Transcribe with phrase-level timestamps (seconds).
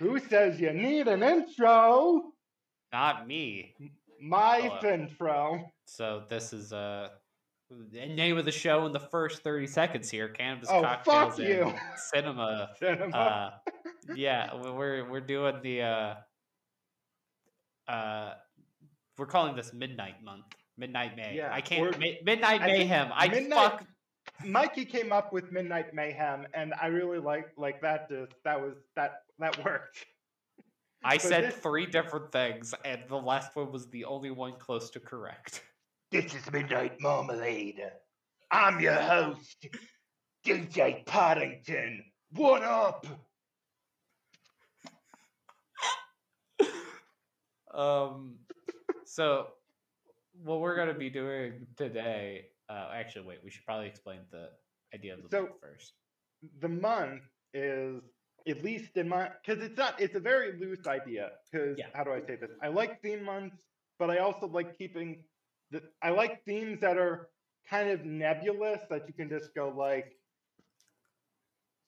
[0.00, 2.32] Who says you need an intro?
[2.92, 3.74] Not me.
[4.20, 4.92] My Hello.
[4.94, 5.70] intro.
[5.84, 7.08] So this is uh
[7.70, 10.28] the name of the show in the first 30 seconds here.
[10.28, 11.72] Cannabis Oh, cocktails fuck you.
[11.96, 12.70] cinema.
[12.80, 13.16] Cinema.
[13.16, 13.50] Uh
[14.16, 16.14] yeah, we- we're we're doing the uh
[17.88, 18.34] uh
[19.18, 20.46] we're calling this Midnight Month.
[20.78, 21.36] Midnight May.
[21.36, 23.08] Yeah, I can't Ma- Midnight I Mayhem.
[23.14, 23.84] I Midnight- fuck
[24.44, 28.08] Mikey came up with Midnight Mayhem, and I really like like that.
[28.08, 30.06] Just that was that that worked.
[31.02, 34.52] I but said this- three different things and the last one was the only one
[34.58, 35.62] close to correct.
[36.10, 37.80] This is Midnight Marmalade.
[38.50, 39.66] I'm your host,
[40.44, 42.04] DJ Paddington.
[42.32, 43.06] What up?
[47.72, 48.34] um
[49.04, 49.46] so
[50.42, 54.44] what we're going to be doing today uh actually wait we should probably explain the
[54.94, 55.92] idea of the So- month first
[56.60, 58.02] The month is
[58.48, 61.88] at least in my because it's not it's a very loose idea because Yeah.
[61.96, 62.52] how do I say this?
[62.62, 63.60] I like theme months,
[63.98, 65.08] but I also like keeping
[65.72, 67.28] the I like themes that are
[67.68, 70.08] kind of nebulous that you can just go like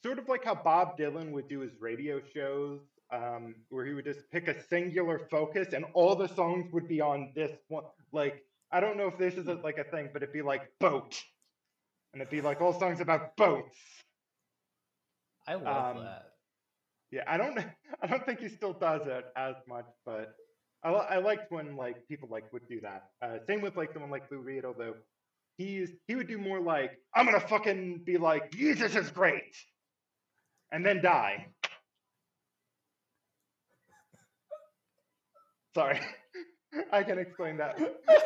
[0.05, 2.81] sort of like how Bob Dylan would do his radio shows,
[3.13, 7.01] um, where he would just pick a singular focus and all the songs would be
[7.01, 7.85] on this one.
[8.13, 10.63] Like, I don't know if this is a, like a thing, but it'd be like
[10.81, 11.21] boat.
[12.13, 13.79] And it'd be like all songs about boats.
[15.47, 16.33] i love um, that
[17.11, 17.59] Yeah, I don't
[18.03, 20.35] I don't think he still does it as much, but
[20.83, 23.05] I, I liked when like people like would do that.
[23.23, 24.95] Uh, same with like someone like Lou Reed, although
[25.59, 29.55] he's he would do more like I'm gonna fucking be like Jesus is great,
[30.71, 31.49] and then die.
[35.75, 36.01] Sorry,
[36.93, 37.79] I can explain that.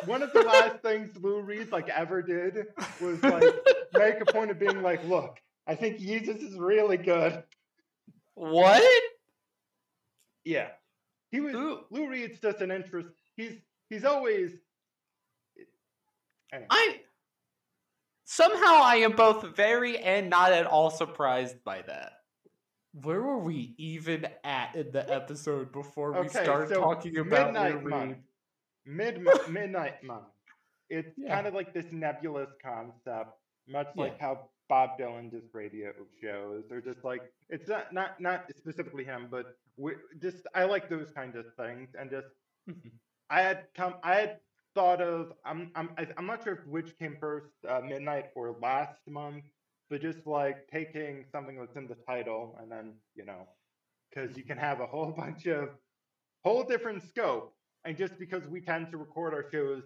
[0.05, 2.67] One of the last things Lou Reed like ever did
[3.01, 3.43] was like
[3.93, 7.43] make a point of being like, look, I think Jesus is really good.
[8.35, 8.83] what
[10.45, 10.69] Yeah,
[11.31, 11.55] he was.
[11.55, 11.79] Ooh.
[11.89, 13.09] Lou Reed's just an interest.
[13.35, 13.53] He's
[13.89, 14.51] he's always.
[16.53, 16.99] Anyway, i
[18.23, 22.11] somehow i am both very and not at all surprised by that
[23.03, 27.53] where were we even at in the episode before we Okay, started so talking about
[27.53, 28.17] midnight Lou month.
[28.87, 30.27] Mid midnight month.
[30.89, 31.27] It's Yeah.
[31.27, 33.31] kind of like this nebulous concept,
[33.67, 33.97] much Yeah.
[33.97, 39.05] like how Bob Dylan does radio shows, or just like it's not not not specifically
[39.05, 39.47] him, but
[39.77, 42.29] we, just I like those kinds of things, and just
[42.67, 42.99] Mhm.
[43.29, 44.41] I had come I had
[44.75, 49.45] thought of I'm I'm I'm not sure which came first, uh, midnight or last month,
[49.89, 53.47] but just like taking something that's in the title and then you know,
[54.09, 55.69] because you can have a whole bunch of
[56.45, 59.83] whole different scope, and just because we tend to record our shows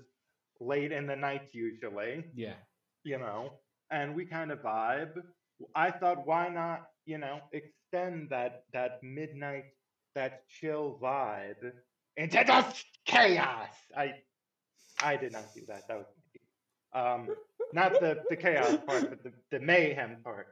[0.59, 2.55] late in the night usually, yeah
[3.03, 3.53] you know,
[3.91, 5.21] and we kind of vibe.
[5.75, 9.65] I thought, why not, you know, extend that that midnight,
[10.15, 11.71] that chill vibe
[12.17, 12.65] into the
[13.05, 13.69] chaos.
[13.95, 14.13] I
[15.01, 15.87] I did not do that.
[15.87, 16.41] That was me.
[16.99, 17.31] um,
[17.73, 20.47] not the the chaos part, but the the mayhem part.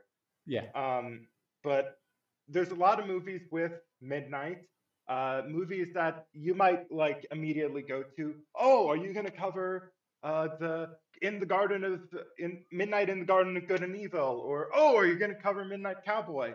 [0.45, 1.27] yeah Um,
[1.63, 1.99] but
[2.47, 4.59] there's a lot of movies with midnight.
[5.09, 8.35] Uh, movies that you might like immediately go to.
[8.55, 10.89] Oh, are you going to cover uh, the
[11.23, 12.01] in the garden of
[12.37, 14.43] in midnight in the garden of good and evil?
[14.45, 16.53] Or oh, are you going to cover Midnight Cowboy?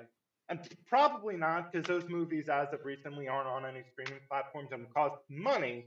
[0.48, 4.86] And probably not, because those movies, as of recently, aren't on any streaming platforms and
[4.94, 5.86] cost money.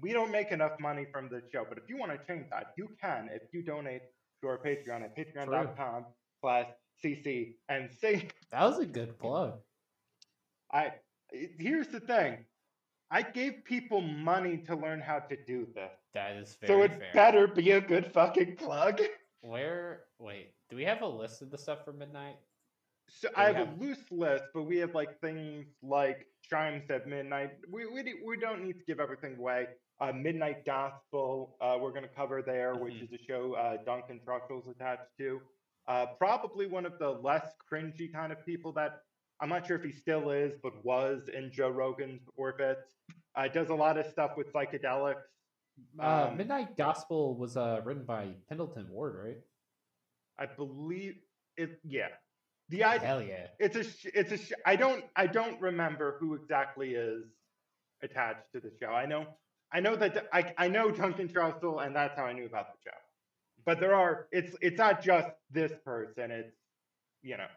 [0.00, 1.64] We don't make enough money from the show.
[1.68, 4.02] But if you want to change that, you can if you donate
[4.42, 6.04] to our Patreon at patreon.com
[6.40, 6.66] slash
[7.04, 9.54] cc and say that was a good plug
[10.72, 10.92] I
[11.32, 12.44] here's the thing.
[13.10, 15.92] I gave people money to learn how to do this.
[16.14, 19.00] that is so it fair better be a good fucking plug.
[19.42, 20.04] Where?
[20.18, 22.36] Wait, do we have a list of the stuff for midnight?
[23.08, 27.06] So I we have a loose list, but we have like things like chimes at
[27.06, 27.52] midnight.
[27.70, 29.68] We we, we don't need to give everything away.
[30.00, 33.04] Uh, Midnight Gospel, uh, we're going to cover there, which Mhm.
[33.04, 35.40] is a show uh, Duncan Trussell's attached to.
[35.86, 39.00] Uh, probably one of the less cringy kind of people that
[39.40, 42.78] I'm not sure if he still is, but was in Joe Rogan's orbit.
[43.34, 45.22] Uh, does a lot of stuff with psychedelics.
[46.00, 49.38] Uh, Um, midnight Gospel was uh, written by Pendleton Ward, right?
[50.38, 51.16] I believe
[51.58, 51.78] it.
[51.84, 52.08] Yeah,
[52.70, 53.06] the idea.
[53.06, 53.46] Hell yeah!
[53.58, 53.84] It's a.
[54.18, 54.38] It's a.
[54.38, 55.04] sh- I don't.
[55.16, 57.24] I don't remember who exactly is
[58.02, 58.88] attached to the show.
[58.88, 59.26] I know.
[59.72, 60.28] I know that.
[60.32, 60.54] I.
[60.56, 62.96] I know Duncan Trussell, and that's how I knew about the show.
[63.66, 64.28] But there are.
[64.32, 64.56] It's.
[64.62, 66.30] It's not just this person.
[66.30, 66.56] It's.
[67.22, 67.48] You know.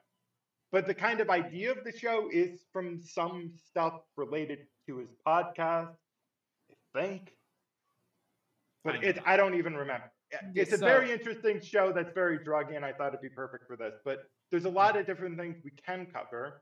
[0.72, 5.10] But the kind of idea of the show is from some stuff related to his
[5.26, 5.96] podcast.
[6.96, 7.34] I think.
[8.84, 9.14] But I know.
[9.26, 10.12] I don't even remember.
[10.32, 13.30] Yeah, It's a so- very interesting show that's very druggy, and I thought it'd be
[13.30, 13.94] perfect for this.
[14.06, 14.20] But
[14.52, 16.62] there's a lot of different things we can cover.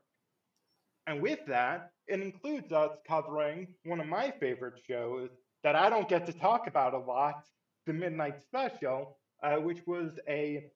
[1.06, 5.30] And with that, it includes us covering one of my favorite shows
[5.64, 7.44] that I don't get to talk about a lot,
[7.86, 10.70] the Midnight Special, uh, which was a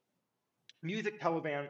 [0.83, 1.69] music television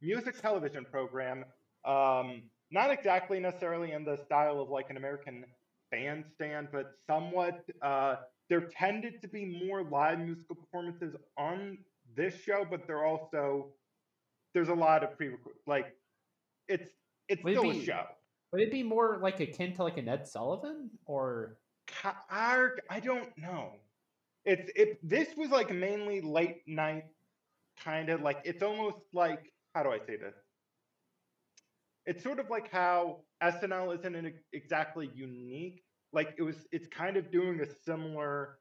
[0.00, 1.44] music television program.
[1.84, 5.44] Um, not exactly necessarily in the style of like an American
[5.90, 7.64] bandstand, but somewhat.
[7.80, 8.16] Uh,
[8.48, 11.78] there tended to be more live musical performances on
[12.16, 13.68] this show, but there also
[14.54, 15.30] there's a lot of pre
[15.66, 15.96] like
[16.68, 16.90] it's
[17.28, 18.04] it's Would it still a show.
[18.52, 21.56] Would it be more like akin to like an Ed Sullivan or
[22.30, 23.72] Arg, I don't know.
[24.44, 24.98] It's it.
[25.08, 27.04] This was like mainly late night,
[27.84, 30.34] kind of like it's almost like how do I say this?
[32.04, 35.82] It's sort of like how SNL isn't an, exactly unique.
[36.12, 38.58] Like it was, it's kind of doing a similar.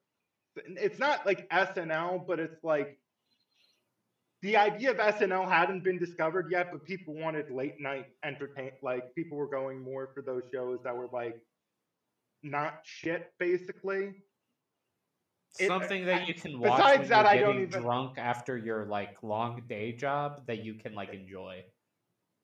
[0.55, 2.97] It's not like SNL, but it's like
[4.41, 8.71] the idea of SNL hadn't been discovered yet, but people wanted late night entertain.
[8.81, 11.41] Like people were going more for those shows that were like
[12.43, 14.13] not shit, basically.
[15.59, 18.17] It- uh, something that you can watch besides when that, you're I don't even- drunk
[18.17, 21.63] after your like long day job that you can like enjoy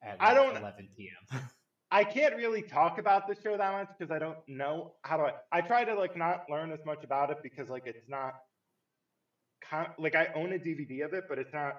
[0.04, 1.42] at I don't- 11 p.m.
[1.92, 5.24] I can't really talk about the show that much because I don't know how do
[5.24, 5.34] I.
[5.54, 8.34] I try to like not learn as much about it because like it's not.
[9.64, 11.78] Con- like I own a DVD of it, but it's not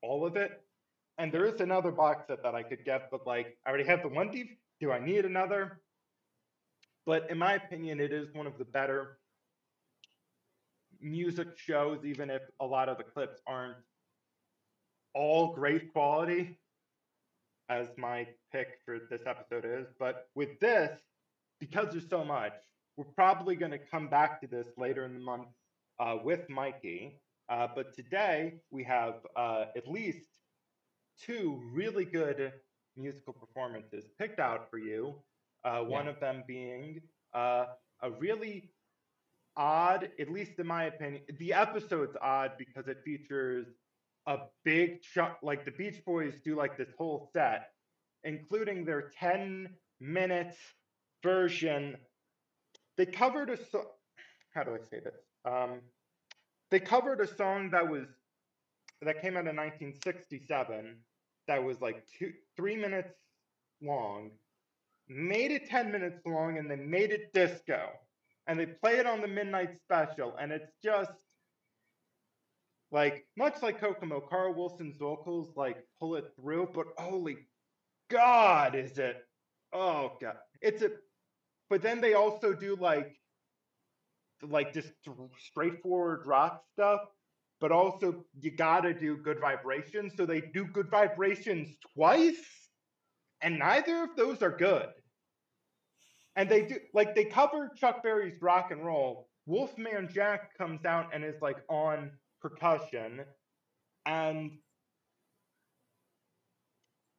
[0.00, 0.62] all of it.
[1.18, 4.02] And there is another box set that I could get, but like I already have
[4.02, 4.56] the one DVD.
[4.80, 5.80] Do I need another?
[7.04, 9.18] But in my opinion, it is one of the better
[11.04, 13.76] music shows, even if a lot of the clips aren't
[15.14, 16.58] all great quality
[17.68, 19.88] as my pick for this episode is.
[19.98, 21.00] But with this,
[21.60, 22.54] because there's so much,
[22.96, 25.48] we're probably going to come back to this later in the month
[26.00, 27.20] uh, with Mikey.
[27.48, 30.40] Uh, but today we have uh, at least
[31.18, 32.52] two really good
[32.96, 35.22] musical performances picked out for you.
[35.64, 36.10] Uh, One Yeah.
[36.10, 37.02] of them being
[37.34, 37.66] uh,
[38.02, 38.73] a really
[39.56, 43.66] odd, at least in my opinion, the episode's odd because it features
[44.26, 47.70] a big chunk like the beach boys do like this whole set
[48.24, 49.68] including their 10
[50.00, 50.56] minute
[51.22, 51.96] version.
[52.96, 53.92] They covered a so-
[54.54, 55.14] how do i say this?
[55.44, 55.80] Um,
[56.70, 58.06] they covered a song that was
[59.02, 60.96] that came out in 1967
[61.48, 63.14] that was like two three minutes
[63.82, 64.30] long
[65.08, 67.90] made it 10 minutes long and they made it disco
[68.46, 71.12] and they play it on the midnight special and it's just
[72.90, 77.38] like much like Kokomo, Carl Wilson's vocals like pull it through, but holy
[78.10, 79.16] God, is it?
[79.72, 80.90] Oh God, it's a.
[81.70, 83.16] But then they also do like,
[84.42, 84.90] like just
[85.38, 87.00] straightforward rock stuff,
[87.60, 90.12] but also you gotta do good vibrations.
[90.16, 92.44] So they do good vibrations twice,
[93.40, 94.88] and neither of those are good.
[96.36, 99.28] And they do like they cover Chuck Berry's rock and roll.
[99.46, 102.10] Wolfman Jack comes out and is like on
[102.40, 103.20] percussion,
[104.06, 104.50] and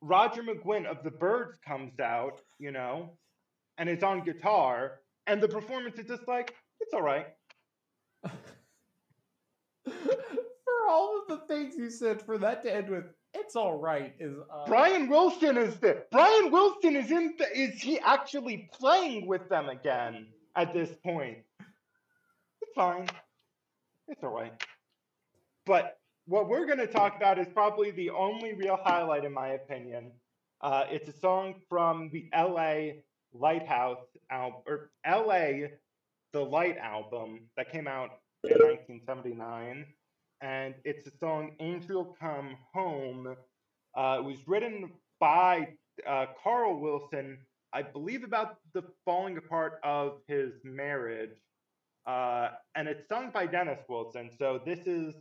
[0.02, 3.18] Roger McGuinn of the Byrds comes out, you know,
[3.78, 7.28] and is on guitar, and the performance is just like it's all right.
[9.86, 14.14] for all of the things you said, for that to end with "it's all right"
[14.20, 16.04] is uh, Brian Wilson is there.
[16.12, 17.36] Brian Wilson is in.
[17.38, 21.40] The, is he actually playing with them again at this point?
[22.62, 23.08] It's fine.
[24.08, 24.54] It's all right.
[25.66, 29.50] But what we're going to talk about is probably the only real highlight, in my
[29.50, 30.12] opinion.
[30.62, 33.04] Uh, it's a song from the L.A.
[33.34, 35.72] Lighthouse album, or L.A.
[36.34, 38.10] The Light album that came out
[38.44, 39.86] in 1979,
[40.42, 43.36] and it's the song "Angel Come Home."
[43.96, 45.70] Uh, it was written by
[46.06, 47.38] uh, Carl Wilson,
[47.74, 51.38] I believe, about the falling apart of his marriage,
[52.06, 54.30] uh, and it's sung by Dennis Wilson.
[54.38, 55.16] So this is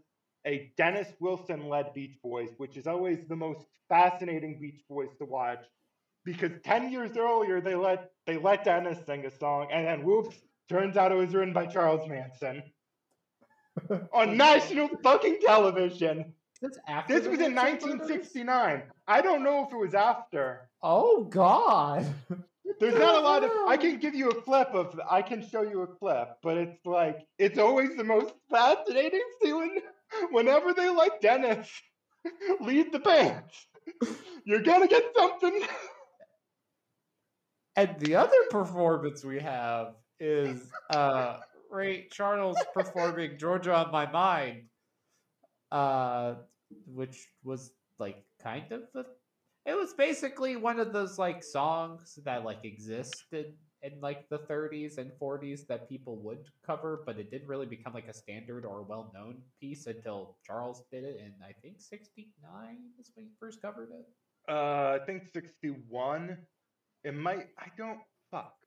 [0.47, 5.65] a Dennis Wilson-led Beach Boys, which is always the most fascinating Beach Boys to watch,
[6.25, 10.37] because ten years earlier they let they let Dennis sing a song, and then whoops,
[10.69, 12.63] turns out it was written by Charles Manson
[14.13, 16.33] on national fucking television.
[16.63, 18.11] That's after This was in Manson brothers?
[18.11, 18.83] 1969.
[19.07, 20.69] I don't know if it was after.
[20.83, 22.07] Oh God!
[22.81, 23.51] There's not a lot of.
[23.69, 24.99] I can give you a clip of.
[25.11, 29.81] I can show you a clip, but it's like it's always the most fascinating scene.
[30.31, 31.69] Whenever they let Dennis
[32.61, 33.45] lead the band,
[34.45, 35.63] you're gonna get something.
[37.77, 41.39] And the other performance we have is uh
[41.75, 44.65] Ray Charles performing Georgia on My Mind.
[45.71, 46.37] Uh
[46.87, 49.07] which was like kind of the
[49.67, 54.99] It was basically one of those like songs that like existed in like the 30s
[54.99, 58.81] and 40s that people would cover, but it didn't really become like a standard or
[58.81, 63.63] a well-known piece until Charles did it in I think 69 is when he first
[63.63, 64.07] covered it.
[64.49, 66.39] Uh, I think 61.
[67.05, 67.49] It might.
[67.59, 68.01] I don't.
[68.31, 68.64] Fuck.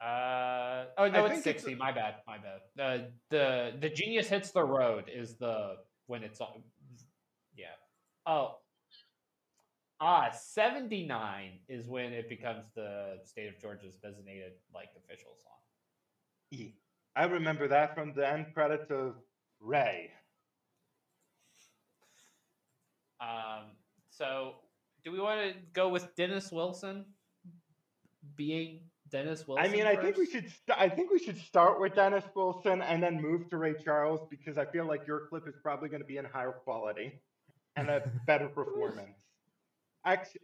[0.00, 1.74] Uh oh no, I it's think it's- sixty.
[1.74, 2.60] My bad, my bad.
[2.78, 6.62] Uh, the the genius hits the road is the when it's on.
[7.56, 7.66] Yeah.
[8.26, 8.58] Oh.
[10.00, 16.72] Ah, seventy nine is when it becomes the state of Georgia's designated like official song.
[17.16, 19.14] I remember that from the end credits of
[19.60, 20.10] Ray.
[23.20, 23.70] Um.
[24.10, 24.54] So,
[25.04, 27.04] do we want to go with Dennis Wilson
[28.36, 28.80] being
[29.14, 29.64] Dennis Wilson?
[29.64, 30.48] I mean, I think we should.
[30.50, 34.20] St- I think we should start with Dennis Wilson and then move to Ray Charles
[34.28, 37.20] because I feel like your clip is probably going to be in higher quality
[37.76, 39.16] and a better performance.
[40.04, 40.40] Actually,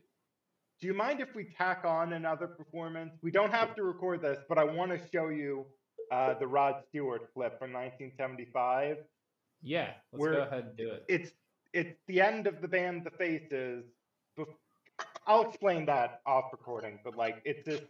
[0.81, 3.13] do you mind if we tack on another performance?
[3.23, 5.67] We don't have to record this, but I want to show you
[6.13, 8.99] uh, the Rod Stewart clip from 1975.
[9.63, 11.05] Yeah, let's go ahead and do it.
[11.09, 11.33] It's
[11.73, 13.85] it's the end of the band The Faces.
[15.27, 17.81] I'll explain that off recording, but like it's this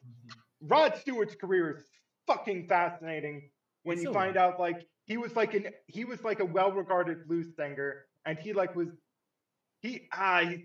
[0.62, 1.84] Rod Stewart's career is
[2.26, 3.50] fucking fascinating
[3.82, 7.26] when It's you find out like he was like an he was like a well-regarded
[7.26, 8.88] blues singer and he like was
[9.80, 10.64] he I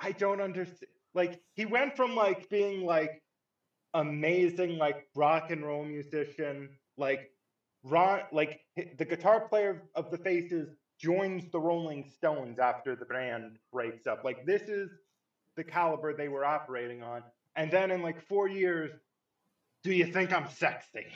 [0.00, 3.22] I don't understand like he went from like being like
[3.94, 7.30] amazing like rock and roll musician like
[7.82, 13.56] Ron like the guitar player of the Faces joins the Rolling Stones after the band
[13.72, 14.24] breaks up.
[14.24, 14.90] Like this is
[15.56, 17.22] the caliber they were operating on
[17.56, 18.90] and then in like four years,
[19.84, 21.06] do you think I'm sexy?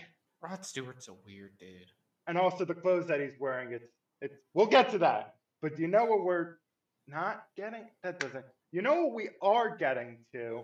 [0.40, 1.92] Rod Stewart's a weird dude.
[2.26, 3.88] And also the clothes that he's wearing, it's
[4.20, 5.34] it's we'll get to that.
[5.60, 6.56] But do you know what we're
[7.08, 7.84] not getting?
[8.02, 10.62] That doesn't you know what we are getting to?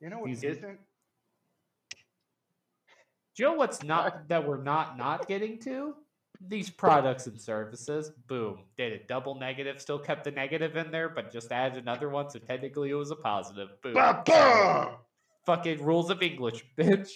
[0.00, 0.78] You know what He's- isn't?
[3.34, 5.94] Do you know what's not that we're not not getting to?
[6.40, 8.10] These products and services.
[8.28, 8.60] Boom.
[8.76, 9.08] Did it.
[9.08, 9.80] Double negative.
[9.80, 13.10] Still kept the negative in there, but just added another one, so technically it was
[13.10, 13.70] a positive.
[13.82, 13.94] Boom.
[13.94, 14.94] Ba-bum!
[15.48, 17.08] Fucking rules of English, bitch.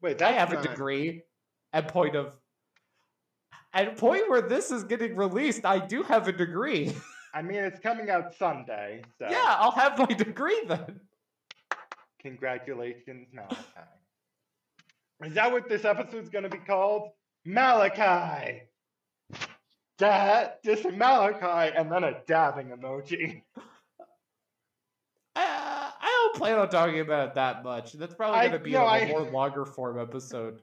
[0.00, 1.22] Wait, I have a degree
[1.72, 2.36] at point of
[3.72, 6.92] at a point where this is getting released, I do have a degree.
[7.34, 11.00] I mean, it's coming out Sunday, so Yeah, I'll have my degree then.
[12.20, 13.56] congratulations, Malachi.
[15.24, 17.10] Is that what this episode's going to be called?
[17.44, 18.62] Malachi.
[19.98, 23.42] Da, just Malachi, and then a dabbing emoji.
[26.34, 27.92] I don't plan on talking about it that much.
[27.94, 30.60] That's probably going to be no, a I- more longer form episode.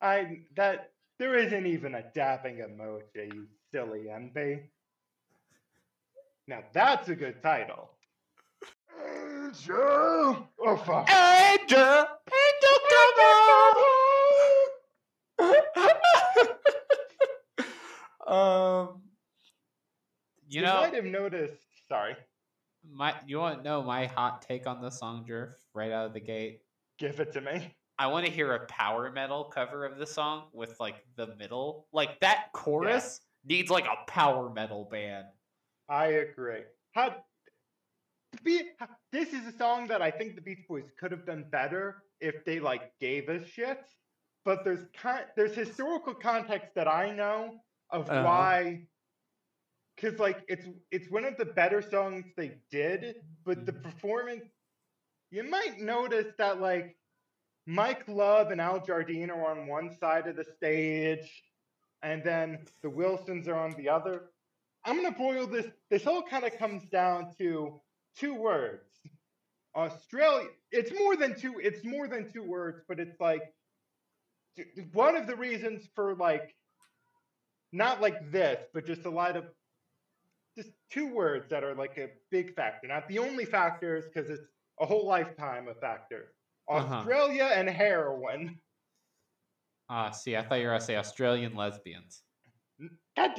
[0.00, 4.60] I that there isn't even a dabbing emoji, you silly MB.
[6.46, 7.90] Now that's a good title.
[9.04, 10.48] Angel.
[10.60, 11.10] Oh fuck.
[11.10, 13.14] Angel, Angel, come
[15.40, 15.54] on.
[18.88, 19.02] um,
[20.48, 21.56] you You know, might have noticed.
[21.88, 22.14] Sorry.
[22.92, 26.12] My you want to know my hot take on the song, Jerf, right out of
[26.14, 26.62] the gate.
[26.98, 27.74] Give it to me.
[27.98, 31.86] I want to hear a power metal cover of the song with like the middle,
[31.92, 35.26] like that chorus needs like a power metal band.
[35.88, 36.62] I agree.
[36.92, 37.16] How,
[38.44, 38.62] be,
[39.10, 42.44] this is a song that I think the Beach Boys could have done better if
[42.44, 43.80] they like gave us shit.
[44.44, 48.22] But there's con- there's historical context that I know of Uh-huh.
[48.22, 48.86] why,
[49.98, 53.82] because like it's it's one of the better songs they did, but the Mhm.
[53.82, 54.44] performance,
[55.30, 56.96] you might notice that like
[57.66, 61.44] Mike Love and Al Jardine are on one side of the stage,
[62.02, 64.32] and then the Wilsons are on the other.
[64.84, 65.66] I'm gonna boil this.
[65.90, 67.80] This all kind of comes down to
[68.16, 68.84] two words.
[69.76, 70.48] Australia.
[70.72, 71.60] It's more than two.
[71.60, 73.54] It's more than two words, but it's like
[74.92, 76.54] one of the reasons for like
[77.72, 79.44] not like this, but just a lot of
[80.58, 82.88] just two words that are like a big factor.
[82.88, 84.42] Not the only factors, because it's
[84.80, 86.28] a whole lifetime of factors.
[86.68, 86.96] Uh-huh.
[86.96, 88.58] Australia and heroin.
[89.88, 92.22] Ah, see, I thought you were gonna say Australian lesbians.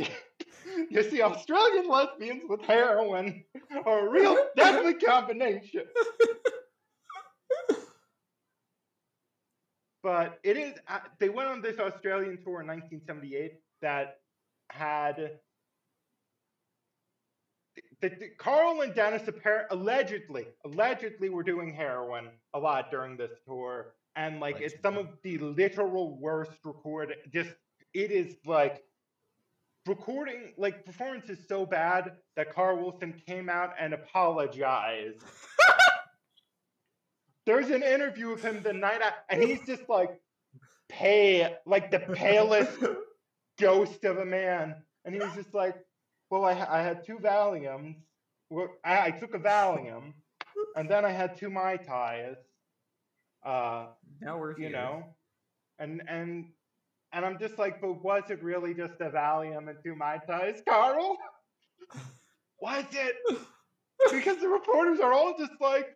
[0.89, 3.43] You see, Australian lesbians with heroin
[3.85, 5.83] are a real deadly combination.
[10.03, 14.17] But it is, uh, they went on this Australian tour in 1978 that
[14.69, 15.39] had.
[18.01, 23.93] The, Carl and Dennis appar- allegedly, allegedly were doing heroin a lot during this tour.
[24.15, 27.49] And like, it's some of the literal worst recorded, just,
[27.93, 28.83] it is like
[29.87, 35.23] recording like performance is so bad that Carl Wilson came out and apologized.
[37.45, 40.11] There's an interview of him the night out, and he's just like
[40.87, 42.77] pale, like the palest
[43.59, 44.75] ghost of a man.
[45.05, 45.75] And he was just like,
[46.29, 47.95] "Well, I, I had two Valiums.
[48.49, 50.13] Well, I, I took a Valium,
[50.75, 52.35] and then I had two Mai Tais.
[53.45, 53.87] Uh,
[54.21, 54.67] now we're here.
[54.67, 55.03] you know,
[55.79, 56.45] and and
[57.13, 60.61] and I'm just like, but was it really just a Valium and two Mai Tais,
[60.67, 61.17] Carl?
[62.61, 63.15] was it?
[64.11, 65.95] Because the reporters are all just like,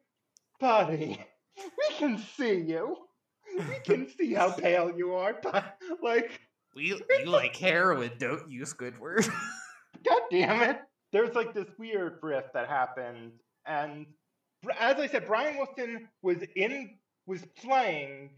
[0.59, 1.17] buddy,
[1.57, 2.97] we can see you.
[3.57, 6.39] We can see how pale you are, but like,
[6.75, 9.29] We, you like heroin, don't use Squidward.
[10.07, 10.79] god damn it.
[11.11, 13.33] There's like this weird riff that happened,
[13.65, 14.05] and
[14.79, 18.31] as I said, Brian Wilson was in was playing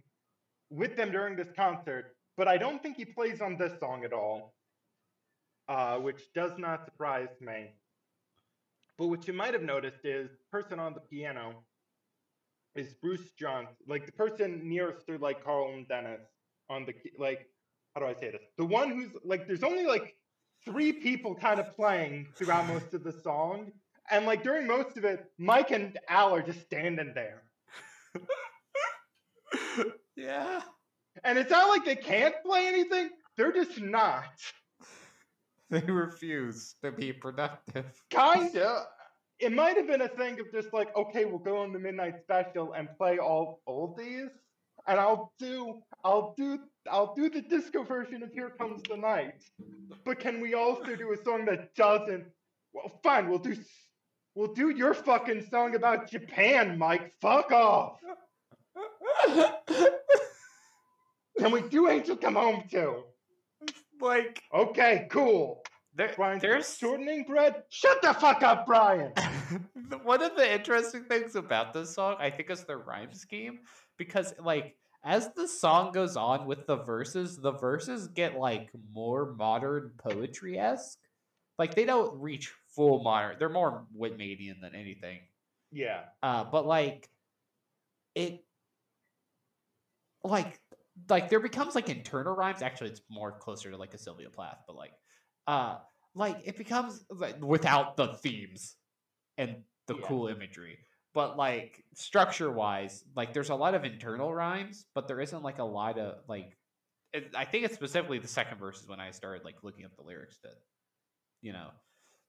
[0.69, 4.13] with them during this concert, but I don't think he plays on this song at
[4.13, 4.53] all,
[5.67, 7.71] uh, which does not surprise me.
[8.97, 11.63] But what you might have noticed is the person on the piano
[12.75, 16.21] is Bruce Johnston, like the person nearest to like Carl and Dennis
[16.69, 17.47] on the like
[17.93, 18.41] how do I say this?
[18.57, 20.15] The one who's like there's only like
[20.65, 23.71] three people kind of playing throughout most of the song.
[24.09, 27.43] And like during most of it, Mike and Al are just standing there.
[30.15, 30.61] yeah.
[31.23, 34.23] And it's not like they can't play anything, they're just not.
[35.71, 37.85] They refuse to be productive.
[38.11, 38.85] Kinda.
[39.39, 42.21] It might have been a thing of just like, okay, we'll go on the midnight
[42.21, 44.29] special and play all oldies.
[44.87, 49.43] And I'll do I'll do I'll do the disco version of Here Comes the Night.
[50.03, 52.25] But can we also do a song that doesn't
[52.73, 53.55] well fine, we'll do
[54.35, 57.13] we'll do your fucking song about Japan, Mike.
[57.21, 57.99] Fuck off.
[61.39, 63.03] Can we do Angel Come Home too?
[64.01, 65.63] like Okay, cool.
[65.95, 67.63] there, Brian, there's shortening bread.
[67.69, 69.11] Shut the fuck up, Brian.
[70.03, 73.59] One of the interesting things about this song, I think, is the rhyme scheme
[73.97, 79.33] because, like, as the song goes on with the verses, the verses get like more
[79.33, 80.97] modern poetry esque.
[81.59, 85.19] Like they don't reach full modern; they're more Whitmanian than anything.
[85.71, 86.01] Yeah.
[86.23, 87.07] Uh, but like
[88.15, 88.43] it,
[90.23, 90.59] like
[91.07, 92.63] like there becomes like internal rhymes.
[92.63, 94.93] Actually, it's more closer to like a Sylvia Plath, but like,
[95.45, 95.77] uh,
[96.15, 98.75] like it becomes like without the themes
[99.37, 100.07] and the Yeah.
[100.07, 100.79] cool imagery.
[101.15, 105.59] But like structure wise, like there's a lot of internal rhymes, but there isn't like
[105.59, 106.59] a lot of like.
[107.13, 109.95] It, I think it's specifically the second verse is when I started like looking up
[109.97, 110.49] the lyrics to,
[111.41, 111.71] you know,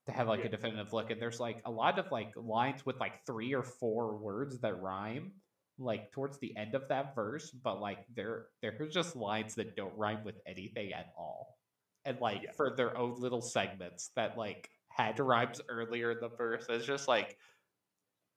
[0.07, 0.46] to have like Yeah.
[0.46, 1.11] a definitive look.
[1.11, 4.81] And there's like a lot of like lines with like three or four words that
[4.81, 5.42] rhyme,
[5.79, 9.96] like towards the end of that verse, but like they're they're just lines that don't
[9.96, 11.59] rhyme with anything at all.
[12.05, 12.53] And like Yeah.
[12.53, 16.66] for their own little segments that like had rhymes earlier in the verse.
[16.68, 17.38] It's just like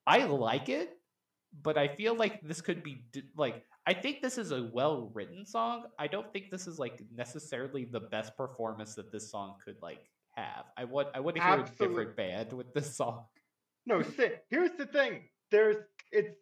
[0.10, 0.98] I like it,
[1.62, 3.04] but I feel like this could be
[3.38, 5.86] like I think this is a well written song.
[5.98, 10.04] I don't think this is like necessarily the best performance that this song could like
[10.36, 10.66] have.
[10.78, 13.26] I want I want to hear a Absolute- different band with this song.
[13.86, 15.30] No, si- here's the thing.
[15.52, 15.78] There's
[16.12, 16.36] it's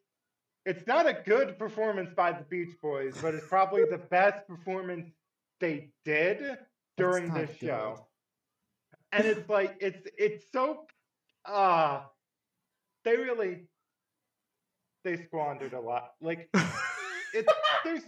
[0.65, 5.10] it's not a good performance by the Beach Boys, but it's probably the best performance
[5.62, 6.58] they did
[6.97, 8.08] during not this show.
[9.13, 10.86] And it's like it's it's so
[11.45, 12.01] uh
[13.08, 13.60] they really
[15.06, 16.12] they squandered a lot.
[16.22, 16.50] Like
[17.34, 17.54] it's
[17.86, 18.04] there's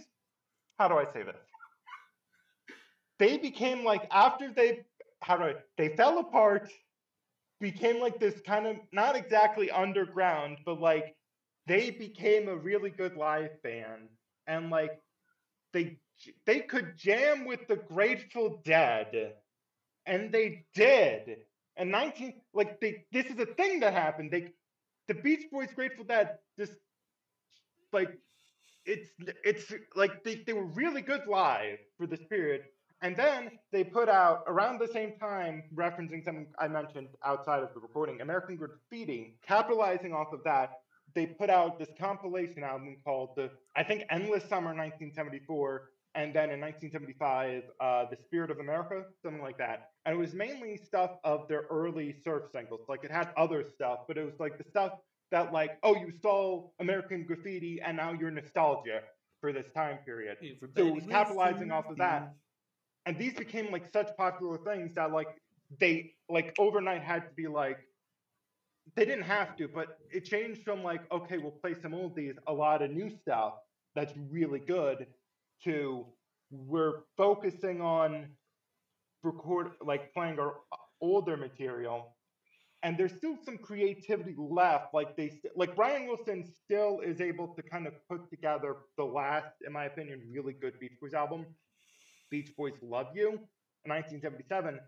[0.78, 1.36] how do I say this?
[3.18, 4.84] They became like after they
[5.22, 6.70] how do I they fell apart,
[7.60, 11.16] became like this kind of not exactly underground, but like
[11.66, 14.08] they became a really good live band,
[14.46, 15.00] and like
[15.72, 15.96] they
[16.44, 19.32] they could jam with the Grateful Dead,
[20.04, 21.38] and they did.
[21.78, 24.30] And 19 like they this is a thing that happened.
[24.30, 24.52] They
[25.10, 26.72] the Beach Boys Grateful Dead just
[27.92, 28.16] like
[28.86, 29.10] it's
[29.44, 32.62] it's like they, they were really good live for this period.
[33.02, 37.70] And then they put out around the same time referencing something i mentioned outside of
[37.74, 40.70] the recording american graffiti capitalizing off of that
[41.14, 46.50] they put out this compilation album called the i think endless summer 1974 and then
[46.50, 49.90] in 1975 uh, the spirit of america something like that.
[50.06, 52.80] And it was mainly stuff of their early surf singles.
[52.88, 54.92] Like it had other stuff but it was like the stuff
[55.30, 59.02] that like oh you saw american graffiti and now you're nostalgia
[59.40, 60.38] for this time period.
[60.76, 62.34] So it was capitalizing off of that.
[63.06, 65.28] And these became like such popular things that like
[65.78, 67.78] they like overnight had to be like
[68.96, 72.52] they didn't have to but it changed from like okay we'll play some oldies a
[72.52, 73.54] lot of new stuff
[73.94, 75.06] that's really good
[75.64, 76.06] to
[76.50, 78.26] we're focusing on
[79.22, 82.16] record like playing our uh, older material.
[82.82, 87.48] And there's still some creativity left like they st- like brian wilson still is able
[87.48, 91.44] to kind of put together the last in my opinion really good beach boys album
[92.30, 93.28] beach boys love you
[93.84, 94.80] in 1977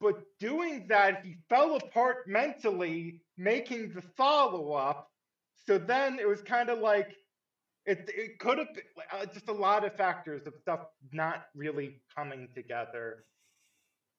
[0.00, 5.10] but doing that he fell apart mentally making the follow-up.
[5.66, 7.16] So then it was kind of like
[7.86, 10.80] it, it could have been uh, just a lot of factors of stuff
[11.12, 13.24] not really coming together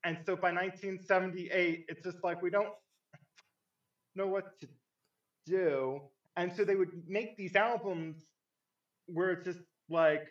[0.03, 2.73] and so by 1978, it's just like we don't
[4.15, 4.67] know what to
[5.45, 6.01] do.
[6.37, 8.15] And so they would make these albums
[9.07, 10.25] where it's just like,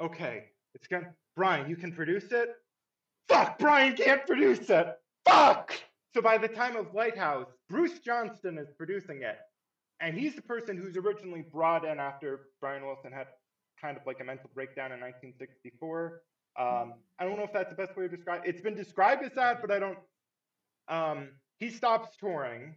[0.00, 2.48] okay, it's gonna Brian, you can produce it?
[3.28, 4.96] Fuck, Brian can't produce it.
[5.28, 5.72] Fuck!
[6.14, 9.36] So by the time of Lighthouse, Bruce Johnston is producing it.
[10.00, 13.26] And he's the person who's originally brought in after Brian Wilson had
[13.80, 16.22] kind of like a mental breakdown in 1964
[16.58, 18.42] um, I don't know if that's the best way to describe.
[18.44, 18.50] It.
[18.50, 19.98] It's been described as that, but I don't.
[20.88, 22.74] Um, he stops touring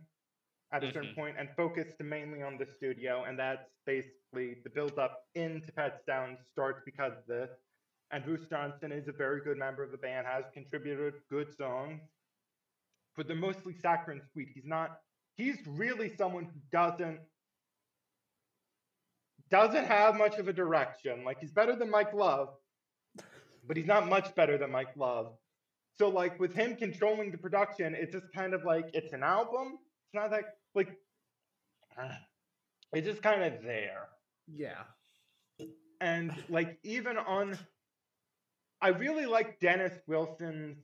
[0.71, 1.15] at a certain Mhm.
[1.15, 6.03] point and focused mainly on the studio, and that's basically the build up into Pet
[6.05, 7.49] Sound starts because of this.
[8.11, 12.01] And Bruce Johnston is a very good member of the band, has contributed good songs,
[13.15, 14.49] but they're mostly saccharine sweet.
[14.53, 15.01] He's not.
[15.35, 17.19] He's really someone who doesn't
[19.49, 21.23] doesn't have much of a direction.
[21.25, 22.49] Like he's better than Mike Love,
[23.67, 25.33] but he's not much better than Mike Love.
[25.97, 29.77] So like with him controlling the production, it's just kind of like it's an album.
[30.05, 30.97] It's not that like
[32.93, 34.07] it's just kind of there.
[34.47, 34.83] Yeah.
[35.99, 37.57] And like even on
[38.81, 40.77] I really like Dennis Wilson's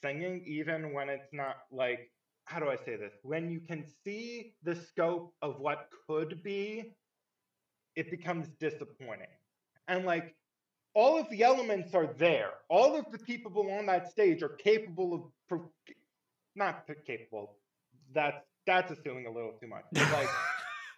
[0.00, 2.10] singing, even when it's not like
[2.52, 3.14] how do I say this?
[3.22, 6.92] When you can see the scope of what could be,
[7.96, 9.34] it becomes disappointing.
[9.88, 10.34] And like
[10.94, 12.50] all of the elements are there.
[12.68, 15.70] All of the people on that stage are capable of pro-
[16.54, 17.56] not p- capable.
[18.14, 19.84] That's that's assuming a little too much.
[19.92, 20.28] But like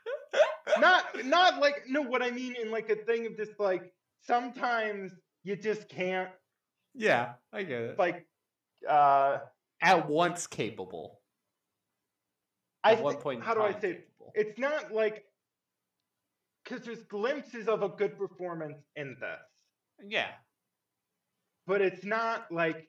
[0.80, 3.92] not not like no what I mean in like a thing of just like
[4.26, 5.12] sometimes
[5.44, 6.30] you just can't
[6.94, 7.98] Yeah, I get it.
[7.98, 8.26] like
[8.88, 9.38] uh
[9.80, 11.20] At once capable.
[12.84, 14.32] I At thi- point in how do I say capable.
[14.34, 15.24] it's not like
[16.62, 20.30] because there's glimpses of a good performance in this, Yeah.
[21.66, 22.88] but it's not like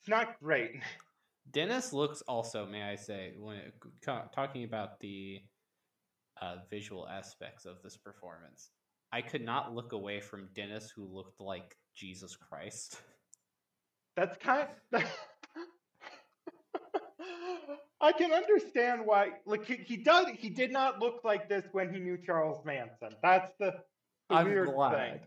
[0.00, 0.80] it's not great.
[1.52, 3.74] Dennis looks also, may I say, when it,
[4.32, 5.40] talking about the
[6.40, 8.70] uh, visual aspects of this performance,
[9.12, 13.00] I could not look away from Dennis, who looked like Jesus Christ.
[14.16, 14.68] That's kind.
[18.02, 19.30] I can understand why.
[19.46, 20.26] Like he, he does.
[20.36, 23.16] He did not look like this when he knew Charles Manson.
[23.22, 23.72] That's the,
[24.28, 24.92] the I'm weird glad.
[24.92, 25.20] thing.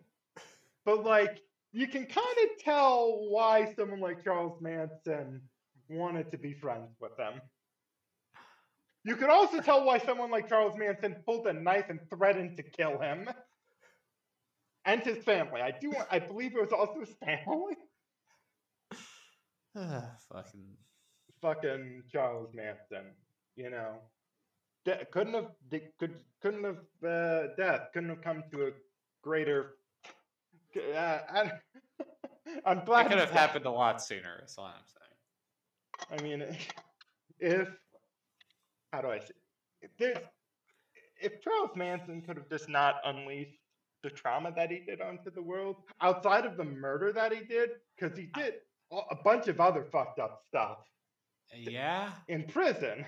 [0.83, 5.41] But like, you can kind of tell why someone like Charles Manson
[5.89, 7.41] wanted to be friends with him.
[9.05, 12.63] You could also tell why someone like Charles Manson pulled a knife and threatened to
[12.63, 13.29] kill him
[14.85, 15.61] and his family.
[15.61, 15.93] I do.
[16.11, 17.75] I believe it was also his family.
[19.77, 20.77] Ah, fucking.
[21.45, 23.11] Fucking Charles Manson.
[23.55, 23.95] You know,
[24.83, 26.77] De- couldn't have de- could couldn't have
[27.07, 28.71] uh, death couldn't have come to a
[29.23, 29.75] greater.
[30.75, 31.51] Uh, I,
[32.65, 36.19] I'm That glad could have that- happened a lot sooner, is all I'm saying.
[36.19, 36.57] I mean,
[37.39, 37.69] if
[38.91, 39.31] how do I say?
[39.81, 40.17] If there's
[41.21, 43.59] if Charles Manson could have just not unleashed
[44.03, 47.69] the trauma that he did onto the world outside of the murder that he did,
[47.97, 48.55] because he did
[48.91, 50.79] a bunch of other fucked up stuff.
[51.53, 52.11] Yeah.
[52.27, 53.05] in prison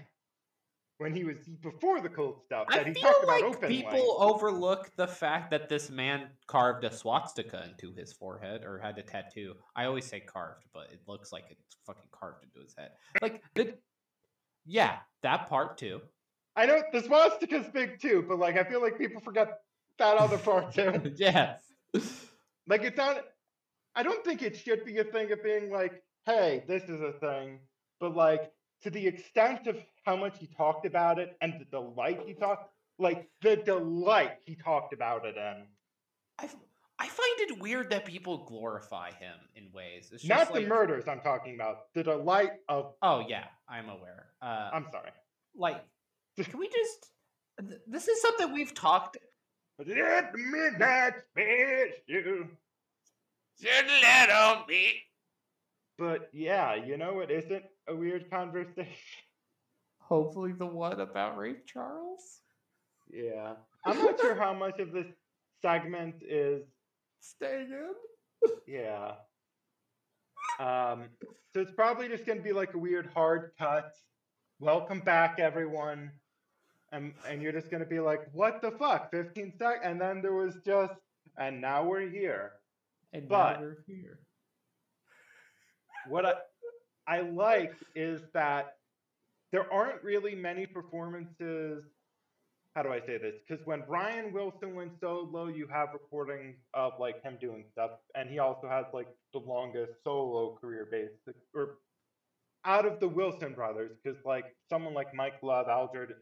[1.00, 3.78] when he was before the cold stuff I that he feel talked about like openly.
[3.84, 8.98] people overlook the fact that this man carved a swastika into his forehead or had
[8.98, 9.54] a tattoo.
[9.76, 12.92] I always say carved, but it looks like it's fucking carved into his head.
[13.22, 13.76] Like the
[14.66, 16.02] Yeah, that part too.
[16.56, 19.60] I know the swastika's big too, but like I feel like people forget
[20.00, 21.14] that other part too.
[21.16, 21.62] yes.
[22.68, 23.24] like it's not.
[23.96, 27.14] I don't think it should be a thing of being like, hey, this is a
[27.14, 27.60] thing,
[28.00, 28.52] but like
[28.84, 32.72] to the extent of how much he talked about it and the delight he talked,
[33.00, 35.64] like the delight he talked about it in.
[36.40, 36.50] I,
[37.00, 40.10] I find it weird that people glorify him in ways.
[40.12, 42.94] It's just Not like, the murders I'm talking about, the delight of.
[43.02, 44.28] Oh yeah, I'm aware.
[44.42, 45.12] Uh, I'm sorry.
[45.56, 45.84] like,
[46.40, 47.12] can we just?
[47.88, 49.18] This is something we've talked.
[49.80, 52.48] Let the midnight space you.
[53.64, 54.94] Let on me.
[55.98, 58.86] But yeah, you know it isn't a weird conversation.
[60.00, 62.42] Hopefully, the one about Ray Charles.
[63.10, 63.54] Yeah.
[63.86, 65.08] I'm not sure how much of this
[65.62, 66.64] segment is
[67.20, 68.52] Staying in.
[68.68, 69.14] Yeah.
[70.60, 71.10] Um,
[71.54, 73.92] so it's probably just gonna be like a weird hard cut.
[74.60, 76.12] Welcome back, everyone.
[76.92, 79.12] And and you're just gonna be like, what the fuck?
[79.12, 80.94] 15 seconds, and then there was just,
[81.38, 82.54] and now we're here.
[83.14, 84.20] And But- now we're here.
[86.08, 86.34] What I
[87.08, 88.76] I like is that
[89.52, 91.84] there aren't really many performances.
[92.76, 93.34] How do I say this?
[93.48, 98.30] Because when Brian Wilson went solo, you have recordings of like him doing stuff, and
[98.30, 101.10] he also has like the longest solo career base,
[101.56, 101.78] or
[102.66, 106.14] out of the Wilson brothers, because like someone like Mike Love, Aldred,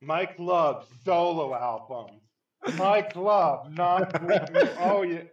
[0.00, 2.22] Mike Love solo albums,
[2.78, 4.14] Mike Love, not
[4.80, 5.24] oh yeah,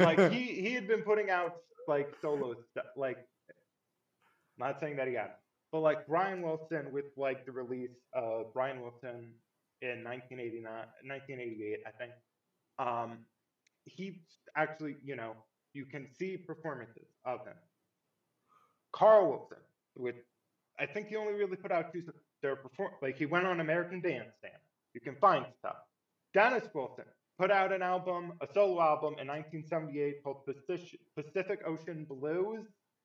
[0.00, 3.18] like he he had been putting out like solo stuff like
[4.58, 5.30] not saying that he had.
[5.72, 9.32] But like brian wilson with like the release of brian wilson
[9.82, 10.72] in 1989
[11.04, 12.12] 1988 i think
[12.78, 13.18] um
[13.84, 14.22] he
[14.56, 15.32] actually you know
[15.74, 17.56] you can see performances of him.
[18.92, 19.58] Carl wilson
[19.96, 20.14] with
[20.78, 22.02] i think he only really put out two
[22.42, 24.60] their perform like he went on american bandstand
[24.96, 25.76] you can find stuff.
[26.32, 27.04] Dennis wilson
[27.38, 32.64] put out an album, a solo album in 1978 called Pacific Ocean Blues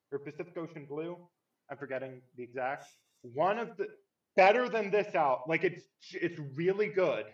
[0.09, 1.17] or Pacific Ocean Blue.
[1.71, 2.85] I'm forgetting the exact.
[3.21, 3.87] One of the
[4.35, 5.47] better than this out.
[5.47, 5.81] Like it's
[6.13, 7.25] it's really good.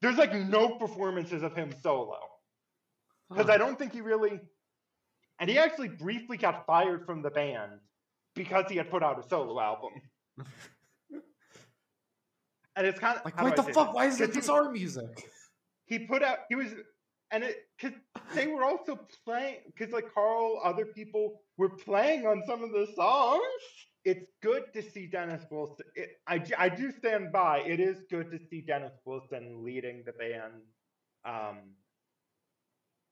[0.00, 2.18] There's like no performances of him solo
[3.28, 4.40] because I don't think he really.
[5.40, 7.72] And he actually briefly got fired from the band
[8.34, 9.90] because he had put out a solo album.
[12.76, 13.94] and it's kind of like, what the fuck?
[13.94, 15.26] Why is it this our music?
[15.90, 16.68] he put out he was
[17.32, 17.96] and it because
[18.34, 22.86] they were also playing because like carl other people were playing on some of the
[22.94, 23.42] songs.
[24.04, 25.86] It's good to see dennis wilson.
[25.94, 30.12] It, I, I do stand by it is good to see dennis wilson leading the
[30.12, 30.54] band.
[31.24, 31.58] Um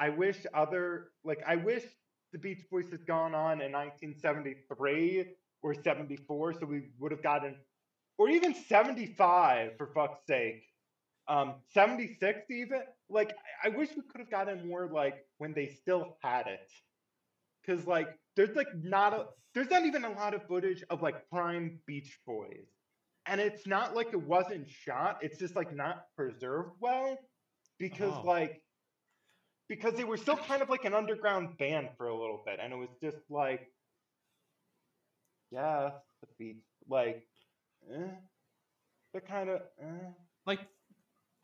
[0.01, 1.85] i wish other like i wish
[2.33, 5.27] the beach boys had gone on in 1973
[5.63, 7.57] or 74 so we would have gotten
[8.19, 10.65] or even 75 for fuck's sake
[11.29, 16.17] um 76 even like i wish we could have gotten more like when they still
[16.23, 16.71] had it
[17.63, 21.29] because like there's like not a there's not even a lot of footage of like
[21.31, 22.67] prime beach boys
[23.27, 27.17] and it's not like it wasn't shot it's just like not preserved well
[27.79, 28.25] because Oh.
[28.25, 28.63] like
[29.69, 32.73] because they were still kind of like an underground band for a little bit and
[32.73, 33.69] it was just like
[35.51, 37.27] yeah the beach like
[37.93, 38.09] eh,
[39.13, 40.11] they're kind of eh.
[40.47, 40.61] Like,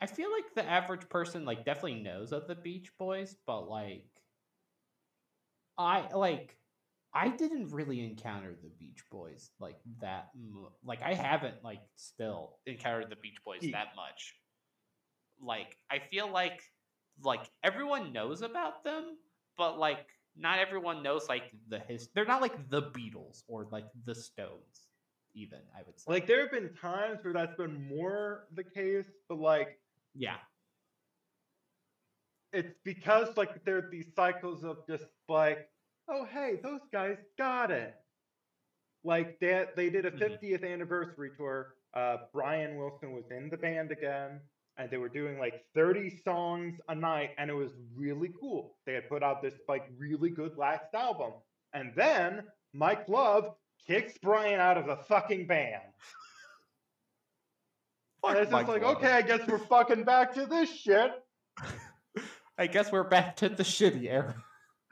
[0.01, 4.05] I feel like the average person like definitely knows of the Beach Boys, but like,
[5.77, 6.57] I like,
[7.13, 10.29] I didn't really encounter the Beach Boys like that.
[10.35, 14.35] Mu- like, I haven't like still encountered the Beach Boys that much.
[15.41, 16.61] Like, I feel like
[17.23, 19.17] like everyone knows about them,
[19.57, 20.05] but like
[20.37, 22.09] not everyone knows like the his.
[22.13, 24.87] They're not like the Beatles or like the Stones.
[25.33, 26.11] Even I would say.
[26.11, 29.79] Like there have been times where that's been more the case, but like
[30.15, 30.37] yeah,
[32.53, 35.59] it's because like there are these cycles of just like,
[36.09, 37.95] oh hey, those guys got it.
[39.03, 40.19] Like they they did a Mhm.
[40.19, 41.75] 50th anniversary tour.
[41.93, 44.41] Uh, Brian Wilson was in the band again,
[44.77, 48.77] and they were doing like 30 songs a night, and it was really cool.
[48.85, 51.33] They had put out this like really good last album,
[51.73, 53.55] and then Mike Love
[53.87, 55.83] kicks Brian out of the fucking band.
[58.27, 61.11] And it's just like, okay, I guess we're fucking back to this shit.
[62.57, 64.35] I guess we're back to the shitty era.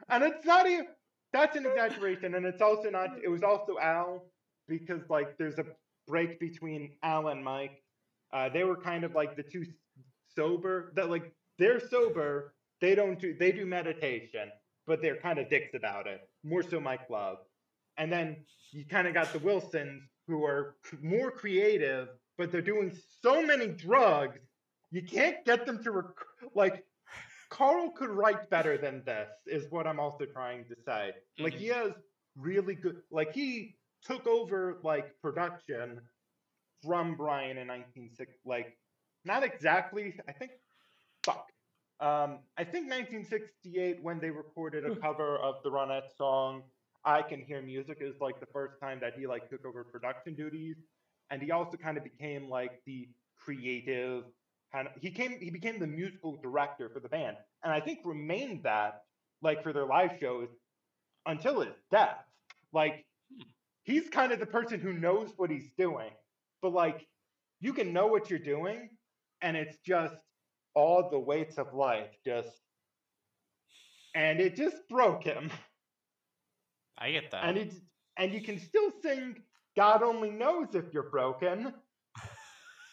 [0.08, 0.86] And it's not even
[1.32, 4.26] that's an exaggeration, and it's also not it was also Al,
[4.68, 5.64] because like there's a
[6.06, 7.82] break between Al and Mike.
[8.32, 9.64] Uh, they were kind of like the two
[10.34, 14.50] sober that like they're sober, they don't do they do meditation,
[14.86, 16.20] but they're kind of dicks about it.
[16.44, 17.38] More so Mike Love.
[17.96, 18.36] And then
[18.72, 23.68] you kind of got the Wilsons who are more creative, but they're doing so many
[23.68, 24.40] drugs,
[24.90, 26.86] you can't get them to rec- like
[27.50, 31.12] Carl could write better than this, is what I'm also trying to say.
[31.38, 31.92] Like he has
[32.36, 36.00] really good like he took over like production
[36.82, 38.78] from Brian in 1960 like
[39.24, 40.52] not exactly I think
[41.24, 41.52] fuck.
[42.00, 46.64] Um I think 1968 when they recorded a cover of the Ronette song
[47.04, 50.34] I Can Hear Music is like the first time that he like took over production
[50.34, 50.76] duties
[51.30, 53.08] and he also kind of became like the
[53.38, 54.24] creative
[54.72, 58.00] kind of he came he became the musical director for the band and i think
[58.04, 59.02] remained that
[59.42, 60.48] like for their live shows
[61.26, 62.24] until his death
[62.72, 63.42] like hmm.
[63.82, 66.10] he's kind of the person who knows what he's doing
[66.62, 67.06] but like
[67.60, 68.88] you can know what you're doing
[69.42, 70.14] and it's just
[70.74, 72.48] all the weights of life just
[74.14, 75.50] and it just broke him.
[76.98, 77.44] I get that.
[77.44, 77.74] And it
[78.16, 79.42] and you can still sing
[79.76, 81.74] God only knows if you're broken.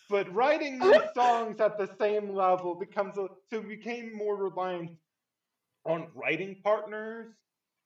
[0.10, 4.92] But writing these songs at the same level becomes a, so we became more reliant
[5.86, 7.28] on writing partners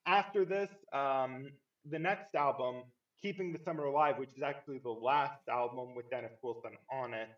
[0.08, 0.70] after this.
[0.92, 1.52] Um,
[1.88, 2.82] the next album,
[3.22, 7.30] Keeping the Summer Alive, which is actually the last album with Dennis Wilson on it,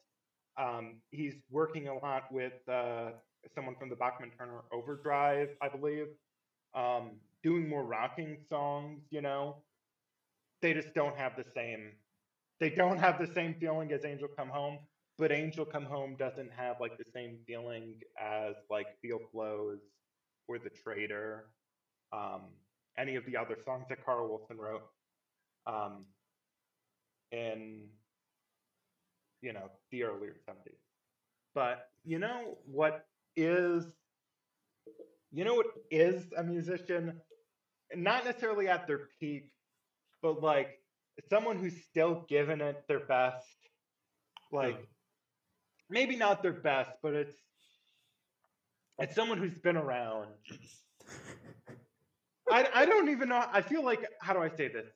[0.57, 3.11] um, he's working a lot with uh,
[3.55, 6.07] someone from the Bachman Turner Overdrive, I believe,
[6.75, 7.11] um,
[7.43, 9.01] doing more rocking songs.
[9.11, 9.57] You know,
[10.61, 11.91] they just don't have the same.
[12.59, 14.79] They don't have the same feeling as Angel Come Home,
[15.17, 19.79] but Angel Come Home doesn't have like the same feeling as like Feel Flows
[20.47, 21.45] or The Trader,
[22.13, 22.43] um,
[22.97, 24.83] any of the other songs that Carl Wilson wrote.
[25.67, 26.05] Um,
[27.31, 27.81] in
[29.41, 30.77] you know the earlier 70s.
[31.53, 33.85] But you know what is
[35.31, 37.21] you know what is a musician?
[37.95, 39.51] Not necessarily at their peak,
[40.21, 40.79] but like
[41.29, 43.45] someone who's still giving it their best.
[44.51, 44.77] Like
[45.89, 47.35] maybe not their best, but it's
[48.99, 50.29] it's someone who's been around.
[52.51, 53.43] I I don't even know.
[53.51, 54.87] I feel like how do I say this?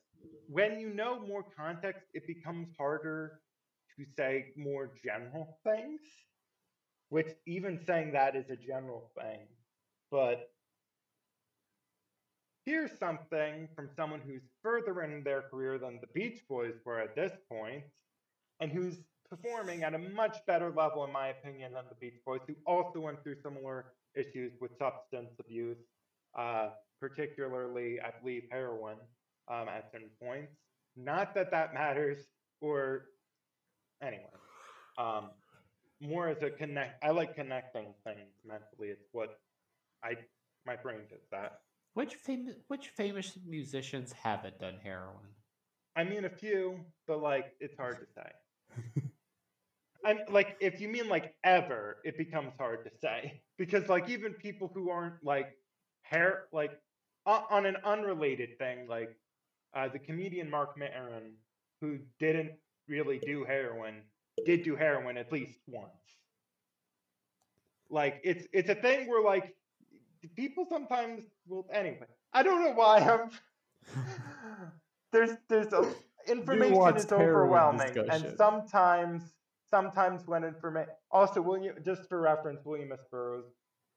[0.48, 3.40] When you know more context, it becomes harder
[3.98, 6.00] to say more general things.
[7.10, 9.40] Which even saying that is a general thing,
[10.10, 10.48] but
[12.64, 17.14] here's something from someone who's further in their career than the Beach Boys were at
[17.16, 17.84] this point,
[18.60, 18.98] and who's
[19.28, 23.00] performing at a much better level, in my opinion, than the Beach Boys, who also
[23.00, 25.78] went through similar issues with substance abuse,
[26.38, 26.70] uh,
[27.00, 28.96] particularly, I believe, heroin
[29.48, 30.52] um, at certain points.
[30.96, 32.18] Not that that matters,
[32.60, 33.06] or
[34.02, 34.22] anyway,
[34.98, 35.30] um,
[36.00, 37.02] more as a connect.
[37.02, 38.88] I like connecting things mentally.
[38.88, 39.38] It's what
[40.04, 40.16] I
[40.66, 41.60] my brain does that.
[41.94, 45.34] Which famous which famous musicians haven't done heroin?
[45.96, 49.02] I mean, a few, but like it's hard to say.
[50.04, 54.32] I'm like, if you mean like ever, it becomes hard to say because like even
[54.32, 55.56] people who aren't like
[56.02, 56.72] hair like
[57.26, 59.16] on, on an unrelated thing, like
[59.74, 61.34] uh, the comedian Marc Maron,
[61.80, 62.52] who didn't
[62.88, 64.02] really do heroin,
[64.44, 65.92] did do heroin at least once.
[67.90, 69.54] Like it's it's a thing where like
[70.36, 72.06] people sometimes will anyway.
[72.32, 73.30] I don't know why I'm
[75.12, 75.92] there's there's a,
[76.28, 79.22] information is overwhelming and sometimes
[79.68, 83.04] sometimes when information also William just for reference William S.
[83.10, 83.44] Burroughs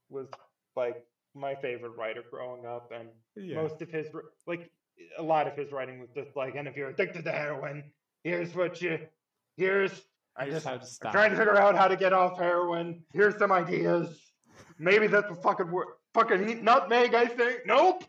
[0.09, 0.27] was
[0.75, 3.09] like my favorite writer growing up and
[3.55, 4.07] most of his
[4.47, 4.71] like
[5.19, 7.83] a lot of his writing was just like and if you're addicted to heroin
[8.23, 8.97] here's what you
[9.55, 10.01] here's
[10.38, 13.03] I Here's just I'm trying to figure out how to get off heroin.
[13.13, 14.19] Here's some ideas.
[14.77, 15.88] Maybe that's a fucking word.
[16.15, 17.65] Fucking eat nutmeg, I think.
[17.65, 18.06] Nope.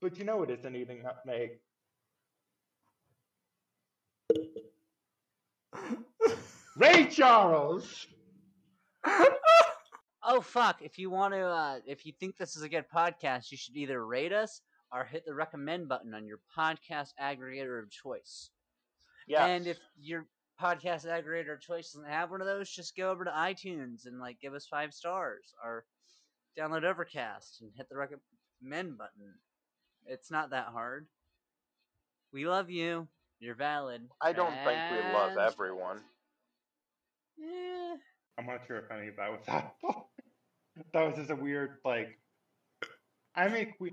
[0.00, 1.58] But you know it isn't eating nutmeg.
[6.78, 8.06] Ray Charles.
[10.22, 10.80] Oh fuck!
[10.80, 13.76] If you want to, uh, if you think this is a good podcast, you should
[13.76, 18.48] either rate us or hit the recommend button on your podcast aggregator of choice.
[19.26, 19.44] Yeah.
[19.44, 20.24] And if your
[20.60, 24.20] podcast aggregator of choice doesn't have one of those, just go over to iTunes and
[24.20, 25.84] like give us five stars or
[26.58, 29.34] download Overcast and hit the recommend button.
[30.06, 31.06] It's not that hard.
[32.32, 33.08] We love you.
[33.38, 34.02] You're valid.
[34.20, 36.00] I don't think we love everyone.
[37.42, 37.96] Eh,
[38.38, 40.10] I'm not sure if any of that was helpful.
[40.92, 42.18] that was just a weird like.
[43.34, 43.92] I make we.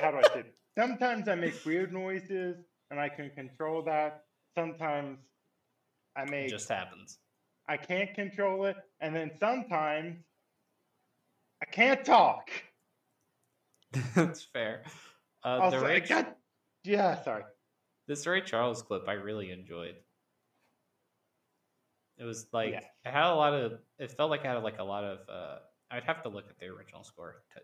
[0.00, 0.40] How do I say?
[0.40, 0.54] It?
[0.78, 2.56] Sometimes I make weird noises
[2.90, 4.24] and I can control that.
[4.56, 5.18] Sometimes
[6.16, 7.18] I It just happens.
[7.68, 10.24] I can't control it, and then sometimes
[11.62, 12.50] I can't talk.
[14.14, 14.84] That's fair.
[15.42, 16.38] Uh, Also, the I Ray, got
[16.84, 17.44] yeah, sorry.
[18.06, 19.96] this Ray Charles clip I really enjoyed.
[22.16, 22.84] It was like Yes.
[23.04, 23.80] it had a lot of.
[23.98, 25.28] It felt like it had like a lot of.
[25.28, 25.58] Uh,
[25.90, 27.60] I'd have to look at the original score to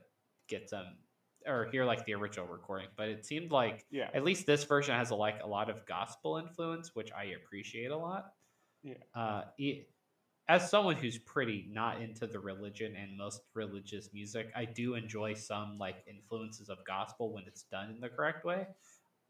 [0.48, 0.98] get some
[1.46, 4.94] or hear like the original recording, but it seemed like Yeah, at least this version
[4.94, 8.34] has a, like a lot of gospel influence, which I appreciate a lot.
[8.82, 8.94] Yeah.
[9.14, 9.88] Uh, it,
[10.48, 15.34] as someone who's pretty not into the religion and most religious music, I do enjoy
[15.34, 18.66] some like influences of gospel when it's done in the correct way.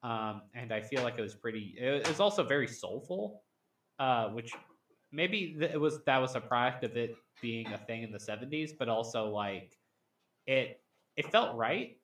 [0.02, 1.74] Um, and I feel like it was pretty.
[1.78, 3.42] It was also very soulful,
[3.98, 4.54] uh, which
[5.12, 8.72] maybe it was that was a product of it being a thing in the '70s,
[8.78, 9.78] but also like
[10.46, 10.80] it
[11.16, 11.98] it felt right.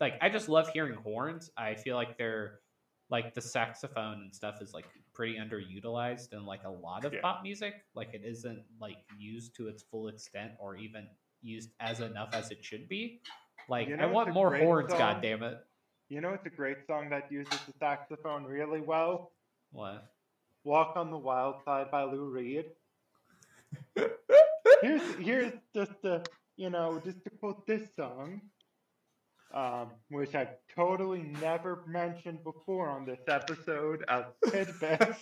[0.00, 1.50] Like I just love hearing horns.
[1.56, 2.60] I feel like they're
[3.10, 4.86] like the saxophone and stuff is like
[5.20, 7.20] pretty underutilized in like a lot of Yeah.
[7.20, 7.84] pop music.
[7.94, 11.06] Like it isn't like used to its full extent or even
[11.42, 13.20] used as enough as it should be.
[13.68, 15.58] Like You I know what's want more horns, god damn it.
[16.08, 19.32] You know, it's a great song that uses the saxophone really well.
[19.72, 20.10] What?
[20.64, 22.64] "Walk on the Wild Side" by Lou Reed.
[24.82, 26.22] Here's here's just a
[26.56, 28.40] you know just to quote this song,
[29.52, 35.18] um, which I've totally never mentioned before on this episode of Tidbits,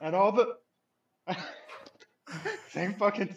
[0.00, 0.56] and all the
[2.70, 3.36] same fucking.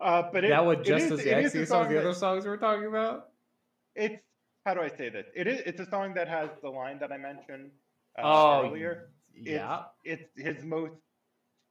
[0.00, 2.44] Uh, but it, that would just is- as sexy as some of the other songs
[2.44, 3.28] we we're talking about.
[3.94, 4.22] it's
[4.64, 5.26] how do I say this?
[5.34, 7.70] It is it's a song that has the line that I mentioned
[8.18, 9.10] uh, oh, earlier.
[9.32, 9.84] yeah.
[10.04, 10.94] It's his most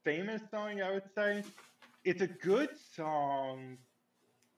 [0.06, 1.44] famous song, I would say.
[2.06, 3.80] It's a good song,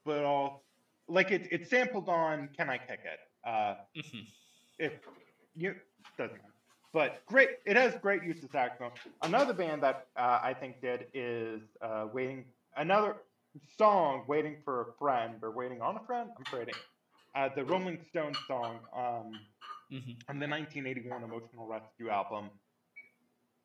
[0.05, 0.65] but all
[1.07, 4.27] like it, it's sampled on "Can I Kick It?" Uh, Mhm.
[4.79, 4.93] if
[5.55, 5.75] you
[6.17, 6.41] doesn't.
[6.93, 8.91] But great, it has great use of saxophone.
[9.21, 12.53] Another band that uh, I think did is uh, waiting.
[12.75, 13.23] Another
[13.77, 16.75] song, "Waiting for a Friend" or "Waiting on a Friend." I'm forgetting.
[17.35, 19.47] Uh, the Rolling Stones song um,
[19.91, 20.29] Mhm.
[20.29, 22.59] on the 1981 Emotional Rescue album.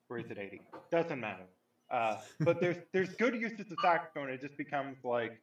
[0.09, 0.61] Or is it 80?
[0.91, 1.47] Doesn't matter.
[1.93, 4.30] Uh, but there's there's good uses of saxophone.
[4.30, 5.40] It just becomes like,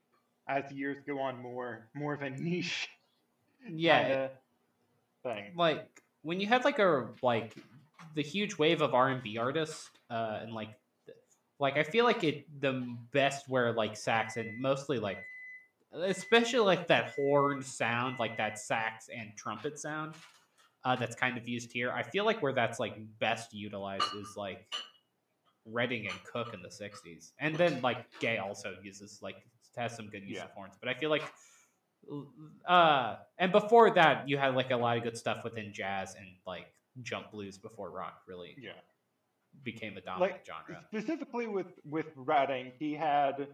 [0.47, 2.89] as years go on, more more of a niche
[3.67, 4.29] Yeah,
[5.23, 5.51] thing.
[5.55, 7.55] like when you had like a like
[8.15, 10.69] the huge wave of R and B artists, uh, and like
[11.59, 15.19] like I feel like it the best where like sax and mostly like
[15.91, 20.13] especially like that horn sound, like that sax and trumpet sound,
[20.83, 21.91] uh, that's kind of used here.
[21.91, 24.65] I feel like where that's like best utilized is like
[25.65, 29.35] Redding and Cooke in the '60s, and then like Gaye also uses like
[29.77, 30.45] has some good use Yeah.
[30.45, 31.23] of horns, but I feel like
[32.67, 36.27] uh and before that you had like a lot of good stuff within jazz and
[36.47, 36.65] like
[37.03, 38.71] jump blues before rock really Yeah.
[39.63, 43.47] became a dominant Like genre specifically with with Redding, he had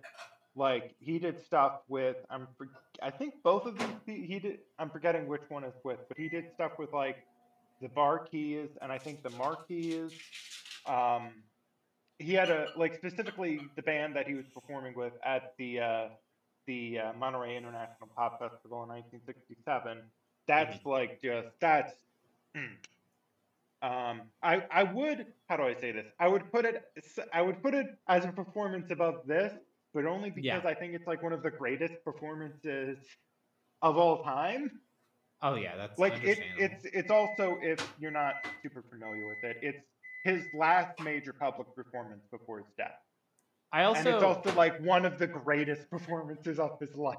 [0.55, 2.47] like he did stuff with I'm
[3.01, 6.17] I think both of these he- he did I'm forgetting which one is with, but
[6.17, 7.17] he did stuff with like
[7.81, 10.11] the Bar-Kays and I think the Mar-Keys.
[10.85, 11.43] Um,
[12.19, 16.07] he had a like specifically the band that he was performing with at the uh,
[16.67, 20.03] the uh, Monterey International Pop Festival in 1967.
[20.47, 21.93] That's like just that's.
[22.55, 22.75] mm.
[23.81, 26.07] Um, I I would how do I say this?
[26.19, 26.83] I would put it
[27.33, 29.53] I would put it as a performance above this,
[29.93, 30.63] but only because Yeah.
[30.65, 32.97] I think it's like one of the greatest performances
[33.81, 34.81] of all time.
[35.41, 39.57] oh yeah that's Like it, it's it's also if you're not super familiar with it,
[39.61, 39.83] it's
[40.25, 42.99] his last major public performance before his death,
[43.71, 47.17] i also and it's also like one of the greatest performances of his life.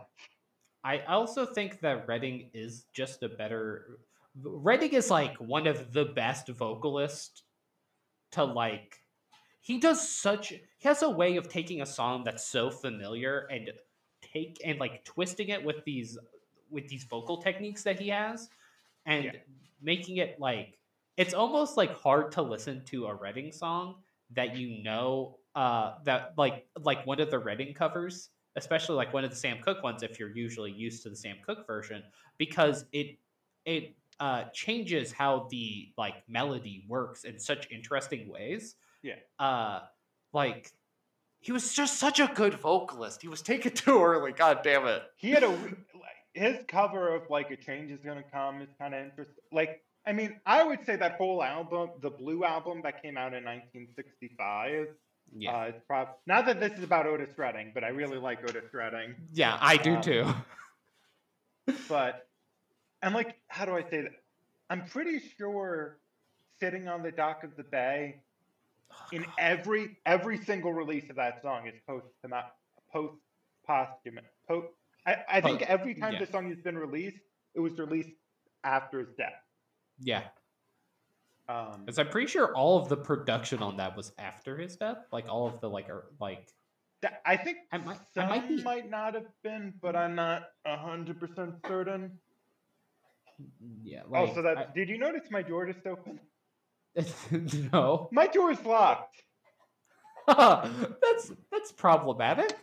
[0.84, 3.98] I also think that Redding is just a better.
[4.40, 7.42] Redding is like one of the best vocalists
[8.32, 9.00] to like.
[9.60, 10.50] He does such.
[10.50, 13.72] He has a way of taking a song that's so familiar and
[14.22, 16.18] take and like twisting it with these
[16.70, 18.48] with these vocal techniques that he has,
[19.06, 19.32] and Yeah.
[19.82, 20.78] making it like
[21.16, 23.96] it's almost like hard to listen to a Redding song
[24.34, 29.24] that you know uh that like like one of the Redding covers especially like one
[29.24, 32.02] of the Sam Cooke ones if you're usually used to the Sam Cooke version
[32.38, 33.18] because it
[33.64, 38.74] it uh changes how the like melody works in such interesting ways.
[39.02, 39.16] Yeah.
[39.38, 39.80] Uh
[40.32, 40.72] like
[41.40, 43.22] he was just such a good vocalist.
[43.22, 44.32] He was taken too early.
[44.32, 45.02] God damn it.
[45.16, 45.76] He had a like
[46.32, 49.44] his cover of like a change is gonna come is kind of interesting.
[49.52, 53.34] Like I mean, I would say that whole album, the Blue album that came out
[53.34, 54.88] in 1965,
[55.32, 55.56] Yeah.
[55.56, 58.72] uh, it's prob- not that this is about Otis Redding, but I really like Otis
[58.72, 59.16] Redding.
[59.32, 60.24] yeah, I do um, too.
[61.88, 62.28] But
[63.02, 64.12] and like, how do I say that?
[64.70, 65.98] I'm pretty sure
[66.60, 68.20] sitting on the dock of the bay
[69.12, 72.06] in every every single release of that song is post
[72.92, 73.14] post
[73.66, 74.24] posthumous.
[74.48, 74.70] Po-
[75.06, 76.24] I, I think every time yeah.
[76.24, 77.18] the song has been released,
[77.54, 78.10] it was released
[78.64, 79.34] after his death.
[80.00, 80.22] Yeah.
[81.48, 84.98] Um, Because I'm pretty sure all of the production on that was after his death.
[85.12, 86.48] Like all of the like er, like
[87.02, 90.48] that- I think I might- I might be- might not have been, but I'm not
[90.66, 92.18] hundred percent certain.
[93.84, 94.02] yeah.
[94.08, 96.18] Like, oh, so that did you notice my door just open?
[97.72, 98.08] No.
[98.12, 99.22] My door is locked.
[100.26, 102.56] that's that's problematic.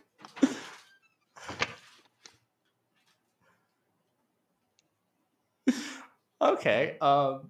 [6.44, 6.96] Okay.
[7.00, 7.48] Um,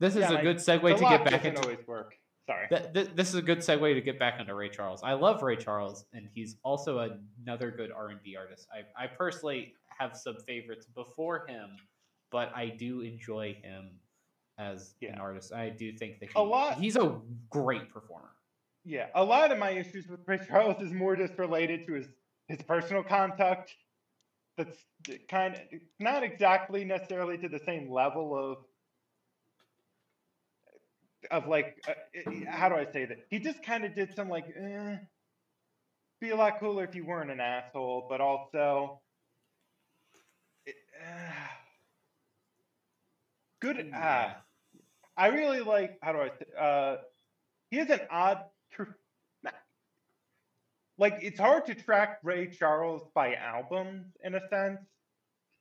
[0.00, 1.60] this is Yeah, a like, good segue to get back into.
[1.62, 2.14] always work.
[2.46, 2.66] Sorry.
[2.68, 5.02] Th- th- this is a good segue to get back into Ray Charles.
[5.02, 8.66] I love Ray Charles, and he's also another good R and B artist.
[8.72, 11.70] I, I personally have some favorites before him,
[12.30, 13.90] but I do enjoy him
[14.58, 15.52] as an artist.
[15.52, 18.30] I do think that A lot- he's a great performer.
[18.84, 22.06] yeah, a lot of my issues with Ray Charles is more just related to his
[22.48, 23.74] his personal conduct.
[24.58, 24.86] That's
[25.30, 25.62] kind of
[26.00, 28.58] not exactly necessarily to the same level of
[31.30, 33.18] of like uh, uh, how do I say that?
[33.30, 34.96] He just kind of did some like eh,
[36.20, 38.92] be a lot cooler if you weren't an asshole, but also
[40.66, 41.32] it, uh,
[43.60, 43.82] good.
[43.92, 44.28] Uh,
[45.16, 46.46] I really like how do I say?
[46.58, 46.96] Uh,
[47.70, 48.38] he has an odd,
[50.98, 54.80] like it's hard to track Ray Charles by albums in a sense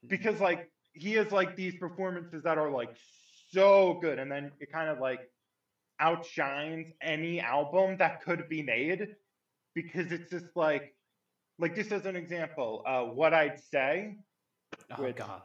[0.07, 2.89] because like he has like these performances that are like
[3.51, 5.19] so good, and then it kind of like
[5.99, 9.15] outshines any album that could be made
[9.73, 10.93] because it's just like
[11.59, 14.17] like just as an example, uh, what I'd say.
[14.91, 15.41] Oh Which- god.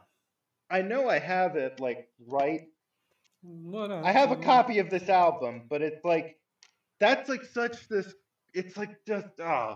[0.69, 2.61] I know I have it like right
[3.43, 6.39] What I have a copy of this album, but it's like
[6.99, 8.13] that's like such this
[8.53, 9.75] it's like just uh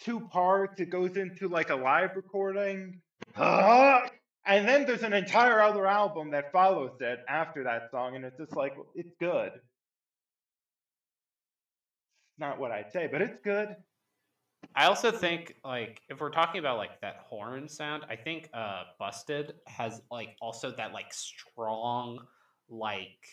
[0.00, 0.80] two parts.
[0.80, 3.00] It goes into like a live recording.
[3.36, 4.02] Ah!
[4.46, 8.38] and then there's an entire other album that follows it after that song, and it's
[8.38, 9.52] just like it's good.
[12.38, 13.76] Not what I'd say, but it's good.
[14.74, 18.84] I also think like if we're talking about like that horn sound, I think uh
[18.98, 22.18] Busted has like also that like strong
[22.68, 23.28] like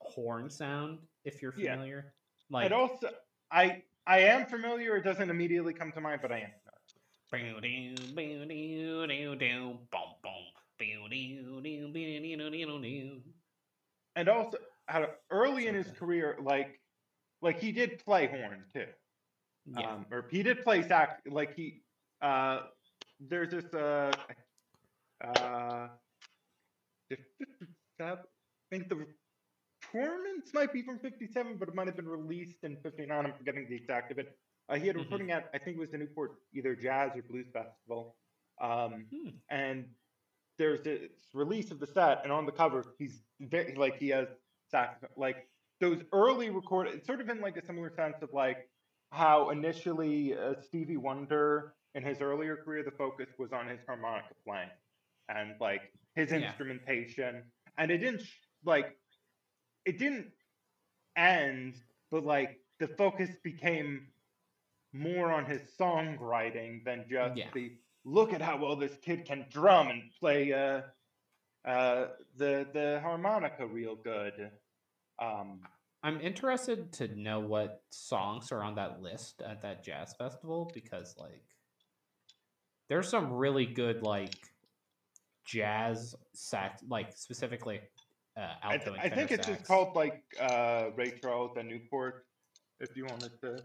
[0.00, 1.74] horn sound if you're Yeah.
[1.74, 2.12] familiar.
[2.50, 3.10] Like and also,
[3.50, 4.96] I I am familiar.
[4.96, 6.50] It doesn't immediately come to mind, but I am.
[14.16, 14.58] And also,
[15.30, 16.80] early in his career, like
[17.42, 18.86] like he did play horn too.
[19.66, 19.86] Yeah.
[19.86, 21.20] um, or he did play sax.
[21.26, 21.82] Like he,
[22.22, 22.60] uh,
[23.20, 24.12] there's this, uh,
[25.22, 25.88] uh,
[27.10, 27.68] the 57
[28.00, 28.16] I
[28.70, 29.06] think the
[29.92, 33.26] performance might be from 57, but it might have been released in 59.
[33.26, 34.38] I'm forgetting the exact of it.
[34.68, 35.02] Uh, he had a Mhm.
[35.04, 38.16] recording at, I think it was the Newport either Jazz or Blues Festival.
[38.60, 39.30] Um, Hmm.
[39.48, 39.94] and
[40.58, 44.28] there's this release of the set, and on the cover, he's very, like, he has
[44.66, 45.48] sax, like,
[45.80, 48.68] those early record, it's sort of in like a similar sense of like
[49.12, 54.34] how initially uh, Stevie Wonder in his earlier career, the focus was on his harmonica
[54.44, 54.70] playing
[55.28, 56.38] and like his Yeah.
[56.38, 59.00] instrumentation, and it didn't sh- like
[59.84, 60.26] it didn't
[61.16, 61.74] end,
[62.10, 64.08] but like the focus became
[64.92, 67.50] more on his songwriting than just Yeah.
[67.52, 67.72] the
[68.04, 70.82] look at how well this kid can drum and play uh,
[71.64, 74.50] uh, the the harmonica real good.
[75.18, 75.60] Um,
[76.02, 81.16] I'm interested to know what songs are on that list at that jazz festival because
[81.18, 81.42] like
[82.88, 84.36] there's some really good like
[85.44, 87.80] jazz sax like specifically
[88.38, 92.24] uh I, th- I think it's just called like uh, Ray Charles and Newport,
[92.80, 93.62] if you wanted to.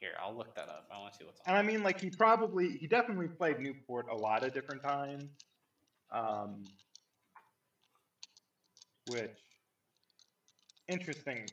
[0.00, 2.00] here i'll look that up i want to see what's on And I mean, like
[2.00, 5.30] he probably he definitely played Newport a lot of different times.
[6.12, 6.66] Um,
[9.06, 9.38] which
[10.88, 11.50] interesting.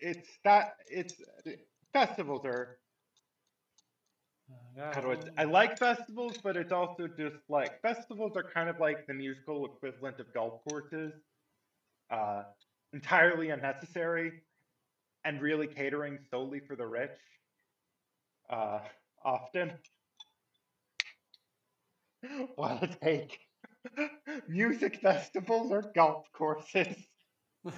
[0.00, 1.14] It's that it's
[1.92, 2.78] festivals are
[4.90, 8.78] how do I, I like festivals, but it's also just like festivals are kind of
[8.80, 11.12] like the musical equivalent of golf courses,
[12.10, 12.44] uh,
[12.92, 14.32] entirely unnecessary,
[15.24, 17.10] and really catering solely for the rich.
[18.48, 18.80] Uh,
[19.24, 19.72] often,
[22.56, 23.38] what a take!
[24.48, 26.96] Music festivals or golf courses?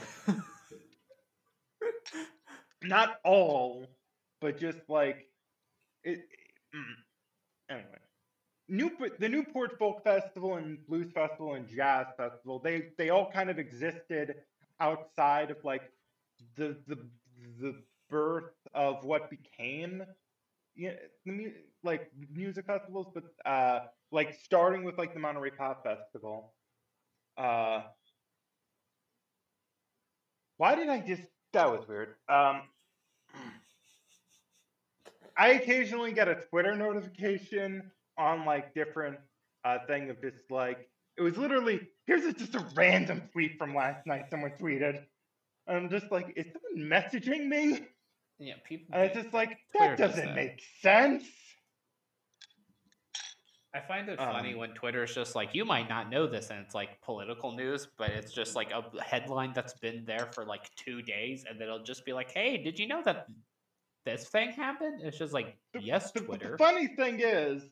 [2.83, 3.87] Not all,
[4.41, 5.29] but just like
[6.05, 6.21] it.
[6.75, 6.95] mm.
[7.71, 7.99] Anyway,
[8.69, 13.51] Newport, the Newport Folk Festival and Blues Festival and Jazz Festival, they they all kind
[13.51, 14.37] of existed
[14.81, 15.91] outside of like
[16.57, 16.99] the the
[17.61, 17.75] the
[18.11, 20.03] birth of what became
[20.77, 20.93] the
[21.27, 21.53] mu-
[21.83, 23.81] like music festivals, but uh,
[24.13, 26.53] like starting with like the Monterey Pop Festival.
[27.37, 27.83] Uh,
[30.57, 31.23] why did I just?
[31.53, 32.15] That was weird.
[32.29, 32.63] Um,
[35.37, 39.19] I occasionally get a Twitter notification on like different
[39.65, 43.75] uh, thing of just like it was literally here's a, just a random tweet from
[43.75, 44.25] last night.
[44.31, 45.03] Someone tweeted.
[45.67, 47.81] And I'm just like, is someone messaging me?
[48.41, 50.35] yeah people And it's just like that does doesn't that.
[50.37, 51.25] make sense.
[53.75, 56.59] I find it funny Um, when Twitter's just like, you might not know this, and
[56.61, 60.75] it's like political news, but it's just like a headline that's been there for like
[60.77, 63.27] two days, and then it'll just be like, hey, did you know that
[64.07, 65.03] this thing happened?
[65.05, 66.57] It's just like, The- yes, the, the Twitter.
[66.57, 67.63] funny thing is,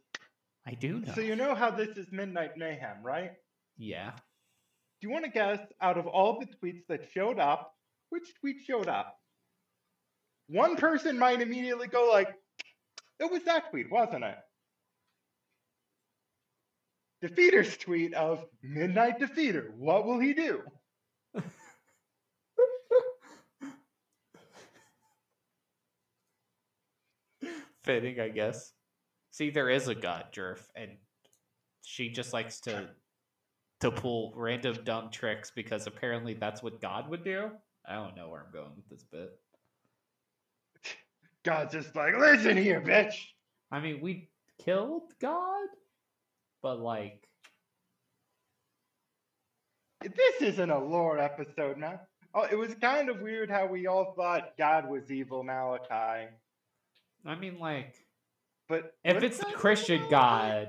[0.66, 1.12] I do know.
[1.14, 3.32] so you know how this is Midnight Mayhem, right?
[3.78, 4.12] yeah.
[5.00, 7.74] Do you want to guess out of all the tweets that showed up,
[8.08, 9.18] which tweet showed up?
[10.48, 12.28] one person might immediately go like,
[13.20, 14.38] "It was that tweet, wasn't it?"
[17.24, 19.70] Defeater's tweet of Midnight Defeater.
[19.76, 20.62] What will he do?
[27.84, 28.72] Fitting, I guess.
[29.36, 30.92] See, there is a god, Jerf, and
[31.84, 32.88] she just likes to
[33.80, 37.50] to pull random dumb tricks because apparently that's what God would do.
[37.86, 39.38] I don't know where I'm going with this bit.
[41.42, 43.12] God's just like, listen here, bitch.
[43.70, 44.30] I mean, we
[44.64, 45.68] killed God,
[46.62, 47.28] but like,
[50.00, 51.98] This isn't a lore episode, man.
[52.32, 56.30] Oh, it was kind of weird how we all thought God was evil Malachi.
[57.26, 58.05] I mean, like,
[58.68, 60.10] But if it's the Christian Malachi?
[60.10, 60.68] God,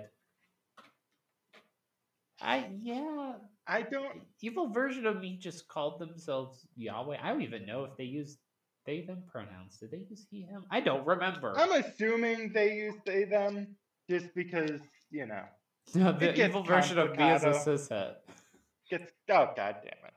[2.41, 3.33] I yeah,
[3.67, 4.21] I don't.
[4.41, 7.17] evil version of me just called themselves Yahweh.
[7.21, 8.37] I don't even know if they used
[8.85, 9.77] they them pronouns.
[9.77, 10.63] Did they use he him?
[10.71, 11.53] I don't remember.
[11.57, 13.75] I'm assuming they use they them
[14.09, 14.79] just because
[15.09, 15.43] you know
[15.95, 17.77] No, the evil version of me is a complicado.
[17.77, 18.15] cishet.
[18.89, 19.11] gets.
[19.29, 20.13] Oh god damn it!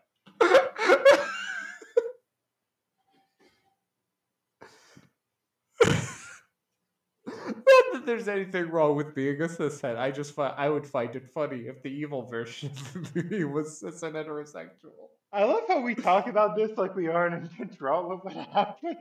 [7.26, 9.96] Not that there's anything wrong with being a cishet.
[9.96, 13.78] I just find I would find it funny if the evil version of me was
[13.78, 15.08] cis and heterosexual.
[15.32, 18.96] I love how we talk about this like we aren't in control of what happens.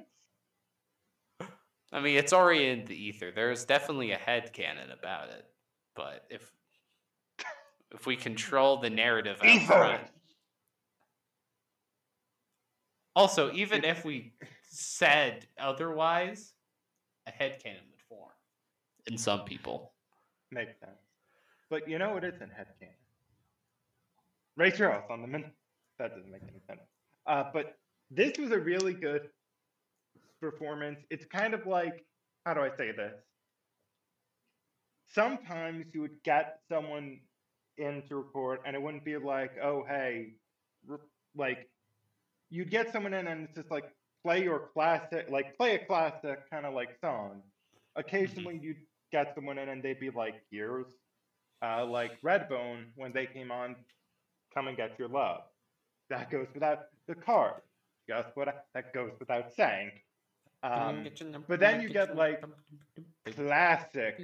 [1.92, 3.32] I mean, it's already in the ether.
[3.32, 5.46] There's definitely a head canon about it,
[5.96, 6.52] but if
[7.92, 9.66] if we control the narrative out Ether.
[9.66, 10.02] front,
[13.16, 14.34] Also, even if we
[14.70, 16.54] said otherwise,
[17.28, 17.99] a headcanon would form.
[19.08, 19.94] In some people,
[20.52, 20.98] Makes sense.
[21.70, 22.90] But you know what isn't headcanon?
[24.58, 25.46] Ray Charles on the min.
[26.00, 26.82] That doesn't make any sense.
[27.28, 27.78] Uh, but
[28.10, 29.30] this was a really good
[30.42, 31.00] performance.
[31.10, 32.06] It's kind of like,
[32.46, 33.14] how do I say this?
[35.14, 37.20] Sometimes you would get someone
[37.78, 40.34] in to record, and it wouldn't be like, oh, hey,
[41.36, 41.70] like,
[42.50, 43.86] you'd get someone in, and it's just like,
[44.24, 47.42] play your classic, like, play a classic kind of like song.
[47.96, 48.78] Occasionally, you'd
[49.12, 50.88] get someone in, and they'd be like, years.
[51.62, 53.76] uh, like Redbone when they came on,
[54.54, 55.42] come and get your love.
[56.10, 57.62] That goes without the card.
[58.08, 58.48] Guess what?
[58.48, 59.92] I- That goes without saying.
[60.64, 61.08] Um,
[61.48, 62.44] but then you get, like,
[63.36, 64.20] classic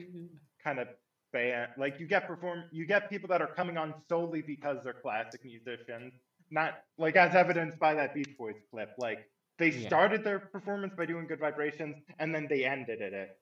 [0.64, 0.88] kind of
[1.32, 1.72] band.
[1.78, 5.44] Like you get perform, you get people that are coming on solely because they're classic
[5.44, 6.14] musicians,
[6.52, 8.92] not like as evidenced by that Beach Boys clip.
[8.98, 9.88] Like they Yeah.
[9.88, 13.38] started their performance by doing Good Vibrations, and then they ended it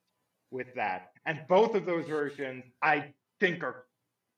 [0.54, 1.12] with that.
[1.26, 3.86] And both of those versions, I think, are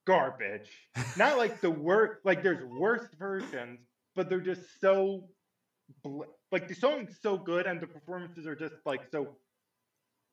[0.07, 0.69] garbage.
[1.17, 2.25] Not like the worst.
[2.25, 3.79] Like there's worse versions,
[4.15, 5.27] but they're just so.
[6.03, 9.35] Bl- like the song's so good, and the performances are just like so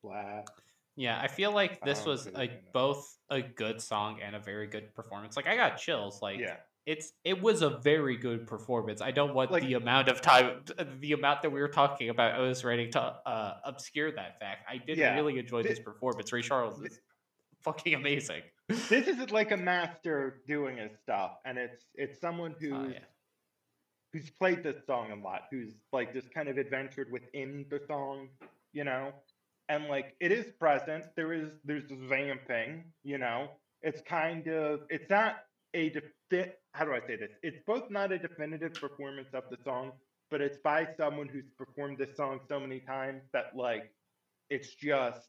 [0.01, 0.47] flat.
[0.95, 4.93] Yeah, I feel like this was a, both a good song and a very good
[4.93, 5.35] performance.
[5.35, 6.21] Like I got chills.
[6.21, 6.57] Like yeah.
[6.85, 9.01] It's it was a very good performance.
[9.01, 10.63] I don't want Like- the amount of time,
[10.99, 12.33] the amount that we were talking about.
[12.35, 14.65] I was ready to uh, obscure that fact.
[14.69, 16.31] I did Yeah, really enjoy thi- this performance.
[16.33, 16.99] Ray Charles is
[17.63, 18.41] fucking amazing.
[18.67, 22.99] this is like a master doing his stuff, and it's it's someone who's Oh, yeah.
[24.11, 28.29] who's played this song a lot, who's like just kind of adventured within the song,
[28.73, 29.11] you know,
[29.69, 31.05] and like it is present.
[31.15, 33.47] There is there's this vamping, you know.
[33.81, 35.37] It's kind of it's not
[35.73, 37.31] a defi- how do I say this?
[37.43, 39.91] It's both not a definitive performance of the song,
[40.31, 43.91] but it's by someone who's performed this song so many times that like
[44.49, 45.27] it's just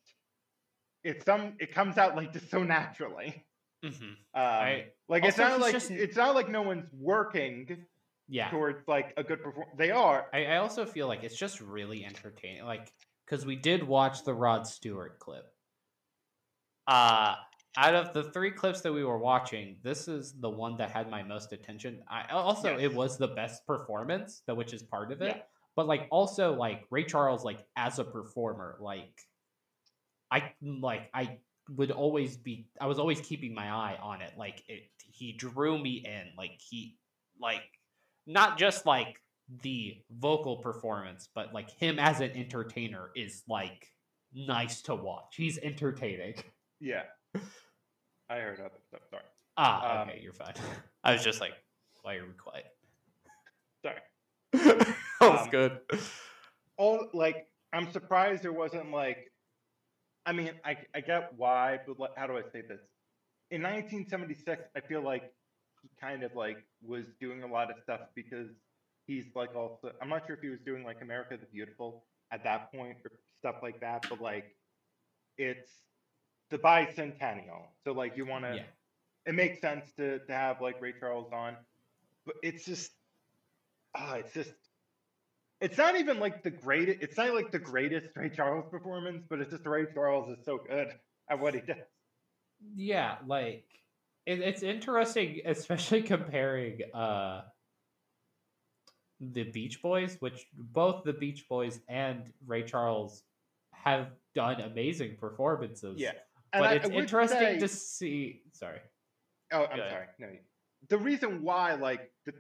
[1.03, 3.45] it's some it comes out like just so naturally.
[3.83, 7.87] hmm Um, I- like it's not like just- it's not like no one's working
[8.27, 9.67] Yeah, towards like a good perform.
[9.77, 10.27] They are.
[10.33, 12.65] I, I also feel like it's just really entertaining.
[12.65, 12.91] Like
[13.27, 15.45] because we did watch the Rod Stewart clip.
[16.87, 17.35] Uh
[17.77, 21.11] out of the three clips that we were watching, this is the one that had
[21.11, 22.03] my most attention.
[22.09, 22.83] I also Yes.
[22.83, 25.37] it was the best performance, that which is part of it.
[25.37, 25.43] Yeah.
[25.77, 29.18] But like also like Ray Charles, like as a performer, like
[30.31, 31.39] I like I
[31.70, 34.35] would always be I was always keeping my eye on it.
[34.39, 36.33] Like it he drew me in.
[36.39, 36.97] Like he
[37.41, 37.62] like
[38.27, 39.20] not just like
[39.62, 43.89] the vocal performance, but like him as an entertainer is like
[44.33, 45.35] nice to watch.
[45.37, 46.35] He's entertaining.
[46.81, 47.05] Yeah.
[48.28, 49.03] I heard other stuff.
[49.11, 49.22] Sorry.
[49.57, 50.55] Ah, Um, okay, you're fine.
[51.03, 51.53] I was just like,
[52.03, 52.66] Why are we quiet?
[53.82, 54.01] Sorry.
[54.53, 55.80] that was Um, good.
[56.76, 59.30] All like I'm surprised there wasn't like.
[60.26, 62.80] I mean, I I get why, but like, how do I say this?
[63.51, 65.32] In 1976, I feel like
[65.82, 68.49] he kind of like was doing a lot of stuff because
[69.07, 69.93] he's like also.
[70.01, 73.11] I'm not sure if he was doing like America the Beautiful at that point or
[73.39, 74.57] stuff like that, but like
[75.37, 75.70] it's
[76.55, 77.69] the bicentennial.
[77.85, 78.67] So like you want to Yeah.
[79.27, 81.59] it makes sense to to have like Ray Charles on,
[82.27, 82.93] but it's just
[83.95, 84.55] ah, it's just
[85.61, 86.99] it's not even like the greatest.
[87.01, 90.59] It's not like the greatest Ray Charles performance, but it's just Ray Charles is so
[90.59, 90.93] good
[91.31, 91.77] at what he does.
[92.75, 93.63] yeah like
[94.27, 97.43] it, it's interesting especially comparing uh
[99.21, 103.23] the beach boys which both the beach boys and ray charles
[103.73, 106.13] have done amazing performances Yeah,
[106.61, 108.81] but I- it's I interesting say- to see sorry
[109.53, 110.07] Oh, I'm Go sorry.
[110.19, 110.29] No,
[110.89, 112.33] the reason why like the,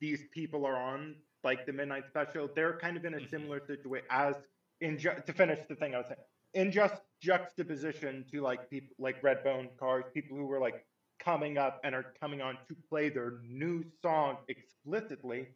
[0.00, 1.14] these people are on
[1.44, 3.30] like the midnight special, they're kind of in a Mhm.
[3.30, 4.34] similar situation as
[4.80, 6.20] in ju- to finish the thing I was saying
[6.54, 10.84] in just juxtaposition to like people like Redbone Cars, people who were like
[11.20, 15.48] coming up and are coming on to play their new song explicitly,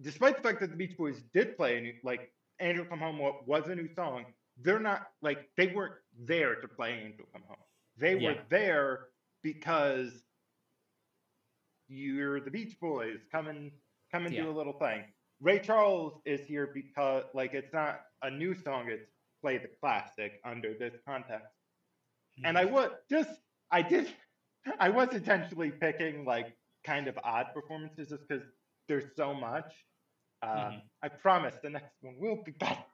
[0.00, 3.18] despite the fact that the Beach Boys did play a new, like Angel Come Home
[3.18, 4.24] wa- was a new song.
[4.58, 7.56] They're not like they weren't there to play Angel Come Home.
[7.96, 9.08] They were there
[9.42, 10.24] because
[11.88, 13.20] you're the Beach Boys.
[13.30, 13.70] Come and
[14.10, 14.42] come and Yeah.
[14.42, 15.12] do a little thing.
[15.40, 19.10] Ray Charles is here because like it's not a new song, it's
[19.42, 21.52] play the classic under this context.
[22.44, 23.40] And I would just
[23.70, 24.14] I did
[24.78, 28.46] I was intentionally picking like kind of odd performances just because
[28.88, 29.86] there's so much.
[30.42, 30.82] Uh, Mhm.
[31.02, 32.84] I promise the next one will be better.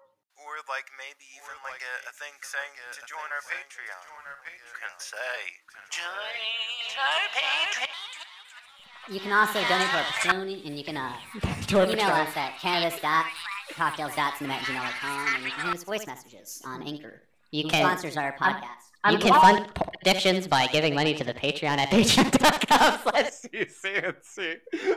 [0.47, 4.01] Or like maybe even like a, a thing saying to join our Patreon.
[4.01, 5.37] You can say,
[5.93, 6.41] join
[6.97, 7.93] our Patreon.
[9.09, 11.13] You can also donate to our Patreon, and you can uh,
[11.71, 17.23] email us at cannabis.cocktails.cinema@gmail.com, and you can send us voice messages on Anchor.
[17.51, 18.93] You can sponsors our podcast.
[19.11, 23.33] you can fund porn addictions by giving money to the Patreon at patreon.com slash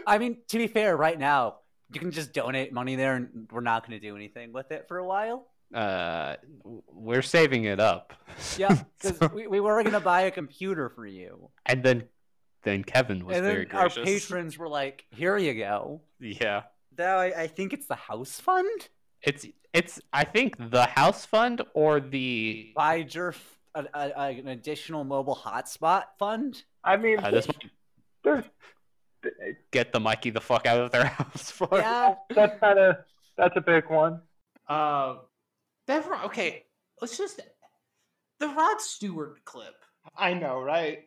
[0.07, 1.55] I mean, to be fair, right now
[1.91, 4.85] you can just donate money there, and we're not going to do anything with it
[4.87, 5.47] for a while.
[5.73, 8.13] Uh, we're saving it up.
[8.57, 12.03] Yeah, because So- we, we were going to buy a computer for you, and then
[12.63, 16.63] then Kevin was and very then our patrons were like, "Here you go." Yeah,
[16.97, 18.87] Now I, I think it's the house fund.
[19.21, 19.99] it's it's.
[20.13, 23.37] I think the house fund or the Buy Jerf
[23.75, 26.63] a, a, a- an additional mobile hotspot fund.
[26.83, 27.71] I mean, uh, this might
[28.23, 28.45] there's
[29.71, 31.67] get the Mikey the fuck out of their house for.
[31.71, 32.97] Yeah, that's kind of
[33.37, 34.21] that's a big one.
[34.67, 35.15] uh
[35.87, 36.63] that Ro- okay
[37.01, 37.41] let's just
[38.39, 39.75] the rod stewart clip
[40.17, 40.99] I know, right?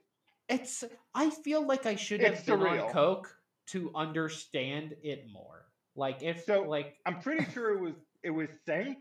[0.49, 2.87] it's i feel like i should have It's been surreal.
[2.87, 3.35] on coke
[3.69, 5.64] to understand it more
[5.97, 8.95] like if So- like I'm pretty sure it was it was synced.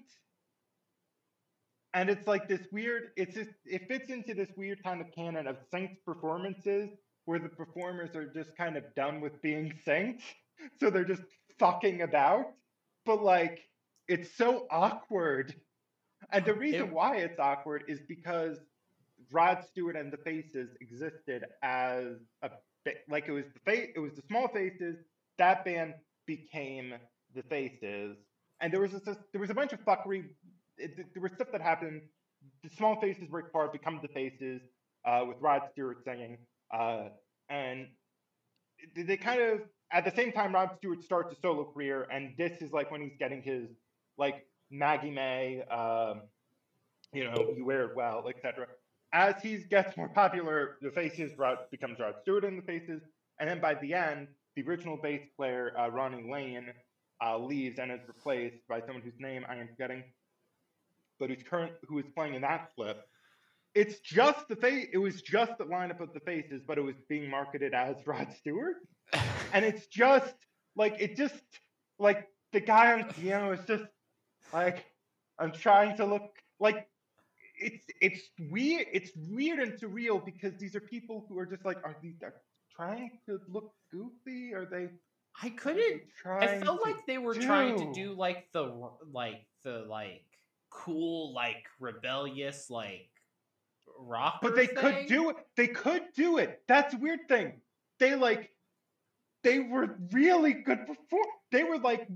[1.93, 5.47] And it's like this weird it's just it fits into this weird kind of canon
[5.47, 6.89] of synced performances
[7.25, 10.21] where the performers are just kind of done with being synced.
[10.79, 11.23] So they're just
[11.59, 12.45] fucking about.
[13.05, 13.61] But like
[14.07, 15.53] it's so awkward.
[16.31, 18.59] And the reason It- why it's awkward is because
[19.31, 22.49] Rod Stewart and the Faces existed as a
[22.85, 24.97] ba- like it was the fa- it was the Small Faces.
[25.37, 25.95] That band
[26.25, 26.95] became
[27.33, 28.17] the Faces,
[28.61, 30.29] and there was this, there was a bunch of fuckery.
[30.77, 32.01] It, there was stuff that happened.
[32.63, 34.61] The Small Faces break apart, become the Faces,
[35.05, 36.37] uh, with Rod Stewart singing,
[36.73, 37.09] uh,
[37.49, 37.87] and
[38.95, 39.61] they- kind of
[39.91, 43.01] at the same time Rod Stewart starts a solo career, and this is like when
[43.01, 43.69] he's getting his
[44.17, 46.21] like Maggie May, um,
[47.13, 48.67] you know, you wear it well, etc.
[49.13, 53.01] As he gets more popular, the faces Rod becomes Rod Stewart in the faces,
[53.39, 56.73] and then by the end, the original bass player uh, Ronnie Lane
[57.23, 60.03] uh, leaves and is replaced by someone whose name I am forgetting,
[61.19, 63.07] but who's current who is playing in that flip.
[63.75, 64.87] It's just the face.
[64.93, 68.33] It was just the lineup of the faces, but it was being marketed as Rod
[68.33, 68.77] Stewart,
[69.53, 70.33] and it's just
[70.75, 71.35] like it just
[71.99, 73.83] like the guy on piano is just
[74.53, 74.85] like
[75.37, 76.87] I'm trying to look like
[77.59, 81.77] it's it's weird it's weird and surreal because these are people who are just like
[81.83, 82.33] are these are
[82.75, 84.89] trying to look goofy are they
[85.41, 88.09] i couldn't I felt like they were trying to do?
[88.09, 88.73] do like the
[89.11, 90.23] like the like
[90.69, 93.09] cool like rebellious like
[93.99, 94.39] rock.
[94.41, 95.37] but they could do it.
[95.55, 96.61] They could do it.
[96.67, 97.61] That's the weird thing.
[97.99, 98.51] They like
[99.43, 101.25] they were really good before.
[101.51, 102.07] They were like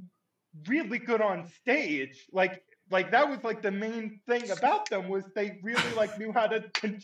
[0.68, 2.26] really good on stage.
[2.32, 6.32] Like like that was like the main thing about them was they really like knew
[6.32, 6.64] how to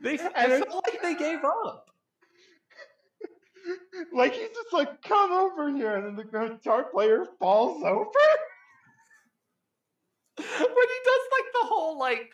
[0.00, 1.90] They And I felt like they gave up.
[4.12, 8.10] like he's just like come over here and then the guitar player falls over.
[10.36, 12.32] When he does like the whole like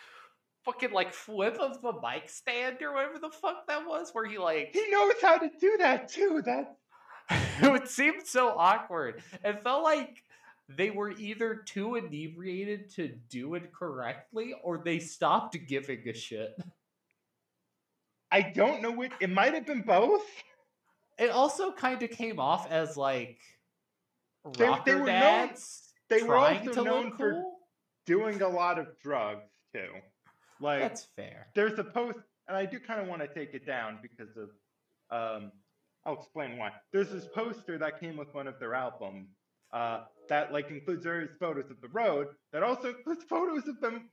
[0.64, 4.38] fucking like flip of the mic stand or whatever the fuck that was, where he
[4.38, 6.76] like he knows how to do that too that
[7.62, 9.22] it seemed so awkward.
[9.44, 10.22] It felt like
[10.68, 16.56] they were either too inebriated to do it correctly or they stopped giving a shit.
[18.32, 19.12] I don't know which.
[19.20, 20.22] It might have been both.
[21.18, 23.38] It also kind of came off as like
[24.56, 27.58] They- rocker they were known- dads They were trying also to known look for cool.
[28.06, 29.42] doing a lot of drugs
[29.72, 29.90] too.
[30.60, 31.48] Like That's fair.
[31.54, 34.50] there's a post, and I do kind of want to take it down because of.
[35.10, 35.52] Um,
[36.06, 36.70] I'll explain why.
[36.92, 39.28] There's this poster that came with one of their albums
[39.72, 42.28] uh, that like includes various photos of the road.
[42.52, 44.08] That also includes photos of them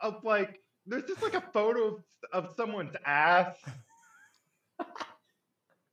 [0.00, 3.56] of like there's just like a photo of, of someone's ass.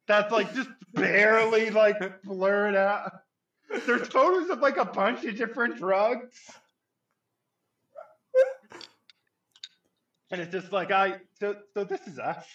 [0.08, 3.12] That's like just barely like blurred out.
[3.86, 6.38] There's photos of like a bunch of different drugs.
[10.30, 12.46] And it's just like I so so this is us.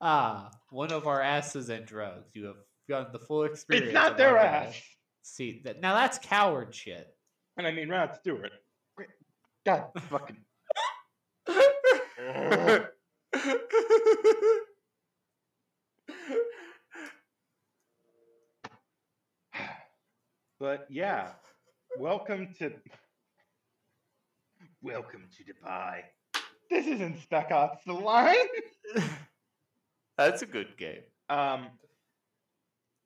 [0.00, 2.30] ah, one of our asses and drugs.
[2.34, 2.56] You have
[2.88, 3.88] gotten the full experience.
[3.88, 4.80] It's not their ass.
[5.22, 7.06] See that now that's coward shit.
[7.56, 8.52] And I mean Rod Stewart.
[9.66, 10.36] God fucking
[20.60, 21.32] But yeah,
[21.98, 22.72] welcome to
[24.84, 26.02] welcome to Dubai.
[26.70, 28.36] This isn't Spec Ops: The Line.
[30.18, 31.00] That's a good game.
[31.30, 31.68] Um,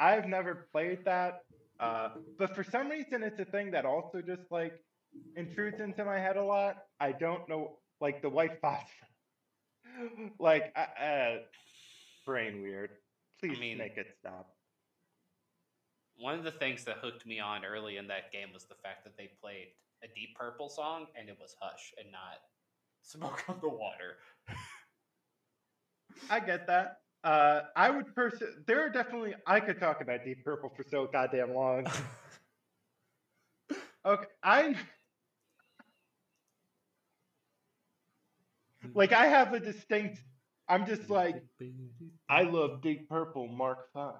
[0.00, 1.42] I've never played that,
[1.78, 4.74] uh, but for some reason, it's a thing that also just like
[5.36, 6.78] intrudes into my head a lot.
[6.98, 11.36] I don't know, like the white phosphorus, like uh, uh,
[12.26, 12.90] brain weird.
[13.40, 14.50] Please mean- make it stop.
[16.20, 19.04] One of the things that hooked me on early in that game was the fact
[19.04, 19.68] that they played
[20.02, 22.40] a Deep Purple song and it was Hush and not
[23.02, 24.16] Smoke on the Water.
[26.30, 26.98] I get that.
[27.24, 29.34] Uh, I would pers- There are definitely.
[29.46, 31.86] I could talk about Deep Purple for so goddamn long.
[34.06, 34.74] Okay, I
[38.94, 39.12] like.
[39.12, 40.22] I have a distinct.
[40.68, 41.42] I'm just like.
[42.30, 44.14] I love Deep Purple Mark Five.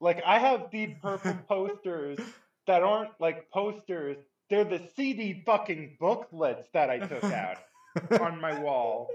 [0.00, 2.18] Like I have Deep Purple posters
[2.66, 4.16] that aren't like posters.
[4.50, 7.58] They're the CD fucking booklets that I took out
[8.20, 9.08] on my wall.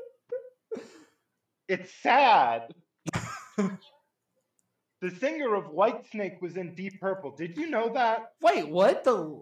[1.67, 2.73] It's sad.
[3.57, 7.36] the singer of Whitesnake was in Deep Purple.
[7.36, 8.32] Did you know that?
[8.41, 9.03] Wait, what?
[9.03, 9.41] The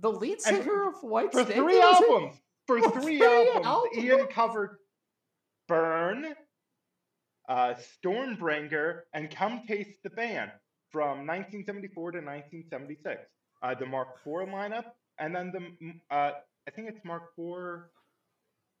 [0.00, 2.34] the lead And singer of White For Snake three was in- albums.
[2.66, 4.78] For For three three albums, Ian covered
[5.68, 6.34] Burn,
[7.48, 10.50] uh, Stormbringer, and Come Taste the Band
[10.90, 13.20] from 1974 to 1976.
[13.62, 14.84] Uh, the Mark IV lineup,
[15.18, 16.32] and then the uh,
[16.66, 17.82] I think it's Mark IV,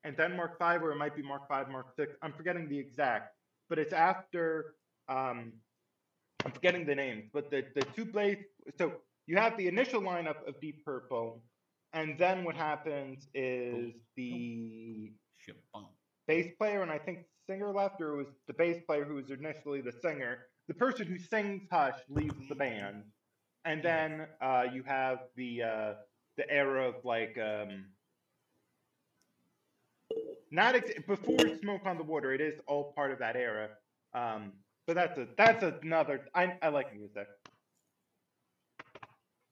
[0.04, 2.06] and then Mark V, or it might be Mark V, Mark VI.
[2.22, 3.34] I'm forgetting the exact,
[3.68, 4.74] but it's after.
[5.08, 5.52] Um,
[6.44, 8.44] I'm forgetting the names, but the the two blades.
[8.78, 8.92] So
[9.26, 11.42] you have the initial lineup of Deep Purple,
[11.92, 15.12] and then what happens is the
[16.26, 19.30] bass player and I think singer left, or it was the bass player who was
[19.30, 20.46] initially the singer.
[20.68, 23.04] The person who sings Hush leaves the band,
[23.64, 25.92] and then uh, you have the uh,
[26.36, 27.86] the era of like um,
[30.50, 32.32] not ex- before Smoke on the Water.
[32.32, 33.68] It is all part of that era.
[34.14, 34.52] Um,
[34.86, 36.20] but that's a that's another.
[36.34, 37.26] I I like music,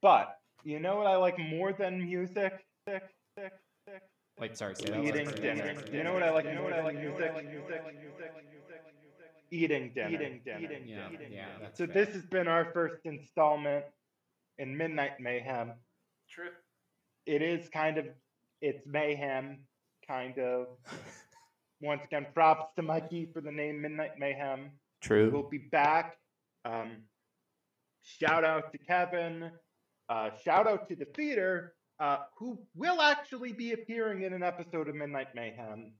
[0.01, 2.53] but you know what I like more than music?
[2.89, 3.03] Sick,
[3.39, 3.53] sick,
[3.89, 4.03] sick,
[4.39, 5.62] Wait, sorry, say that Eating last dinner.
[5.70, 5.83] again.
[5.93, 6.45] You know what I like?
[6.45, 6.97] You know what I like?
[6.97, 7.33] Music.
[7.35, 8.33] music, music,
[9.51, 10.09] Eating dinner.
[10.11, 10.68] Eating dinner.
[10.85, 12.05] Yeah, yeah, that's So fair.
[12.05, 13.85] this has been our first installment
[14.59, 15.72] in Midnight Mayhem.
[16.30, 16.49] True.
[17.27, 18.07] It is kind of
[18.61, 19.59] it's mayhem,
[20.07, 20.66] kind of.
[21.81, 24.70] Once again, props to Mikey for the name Midnight Mayhem.
[25.01, 25.31] True.
[25.33, 26.16] We'll be back.
[26.64, 26.99] Um,
[28.03, 29.51] shout out to Kevin.
[30.09, 34.95] Uh, shout out to Defeater, uh, who will actually be appearing in an episode of
[34.95, 35.93] Midnight Mayhem.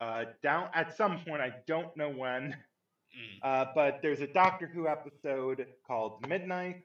[0.00, 2.56] Uh, down at some point, I don't know when,
[3.16, 3.38] Mm.
[3.44, 6.82] uh, but there's a Doctor Who episode called Midnight.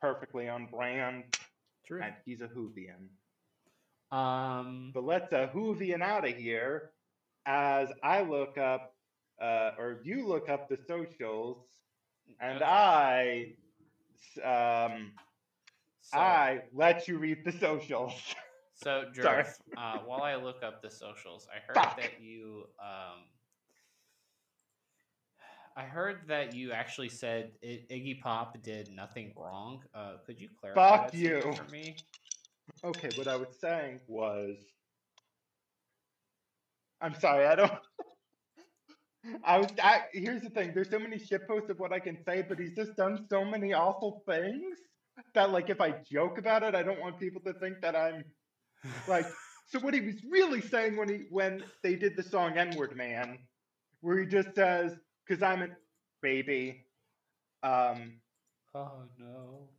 [0.00, 1.24] Perfectly on brand,
[1.90, 2.02] True.
[2.04, 3.10] and he's a Whovian.
[4.12, 6.92] Um, But let's uh, Whovian out of here
[7.46, 8.96] as I look up,
[9.40, 11.66] uh, or you look up the socials,
[12.40, 12.64] and Okay.
[12.64, 13.56] I,
[14.42, 15.12] um,
[16.00, 18.34] So, I let you read the socials.
[18.74, 19.06] so.
[19.14, 21.96] Jerf, uh, while I look up the socials, I heard Fuck.
[21.96, 23.29] that you um,
[25.80, 29.82] I heard that you actually said I- Iggy Pop did nothing wrong.
[29.94, 31.40] Uh, could you clarify Fuck that you.
[31.40, 31.96] for me?
[32.84, 34.58] okay, what I was saying was,
[37.00, 37.72] I'm sorry, I don't.
[39.44, 39.68] I was.
[39.82, 40.72] I, here's the thing.
[40.74, 43.42] There's so many shit posts of what I can say, but he's just done so
[43.42, 44.76] many awful things
[45.34, 48.22] that like if I joke about it, I don't want people to think that I'm
[49.08, 49.26] like.
[49.68, 53.38] So what he was really saying when he when they did the song N-word Man,
[54.00, 54.96] where he just says,
[55.30, 55.68] "Cause I'm a
[56.22, 56.86] baby,"
[57.64, 58.20] um,
[58.74, 59.70] Oh no.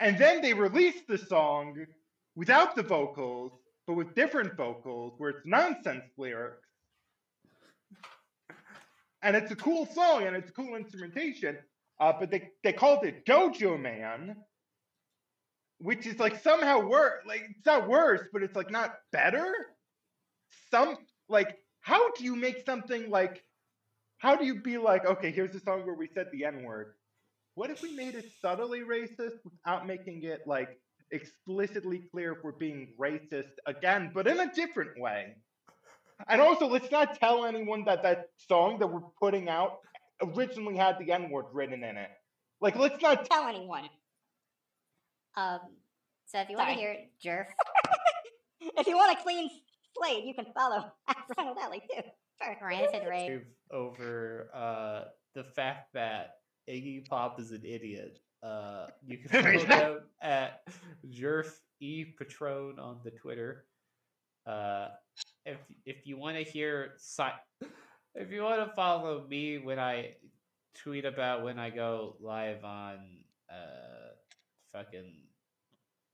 [0.00, 1.86] and then they released the song
[2.36, 3.52] without the vocals,
[3.86, 6.68] but with different vocals, where it's nonsense lyrics.
[9.22, 11.58] And it's a cool song and it's a cool instrumentation,
[12.00, 14.36] uh, but they, they called it Dojo Man,
[15.78, 17.22] which is like somehow worse.
[17.26, 19.52] Like it's not worse, but it's like not better.
[20.70, 23.44] Some like how do you make something like
[24.24, 26.94] how do you be like okay here's a song where we said the n word
[27.54, 30.70] what if we made it subtly racist without making it like
[31.12, 35.36] explicitly clear if we're being racist again, but in a different way?
[36.28, 39.78] And also, let's not tell anyone that that song that we're putting out
[40.22, 42.10] originally had the N word written in it.
[42.60, 43.88] Like, let's not Tell anyone.
[45.36, 45.60] Um,
[46.26, 46.80] so if you want to Sorry.
[46.80, 47.46] hear Jerf,
[48.78, 49.50] if you want a clean
[49.96, 52.02] slate, you can follow Accidental Alley too.
[52.44, 52.68] Sure.
[52.68, 53.40] Rancid Ray,
[53.70, 56.36] over uh, the fact that
[56.68, 58.18] Iggy Pop is an idiot.
[58.42, 60.62] Uh, you can follow them at
[61.08, 63.64] Jerf E Patron on the Twitter.
[64.46, 64.88] Uh,
[65.46, 67.68] if if you want to hear si-
[68.14, 70.14] if you want to follow me when I
[70.74, 72.98] tweet about when I go live on
[73.50, 74.12] uh
[74.72, 75.12] fucking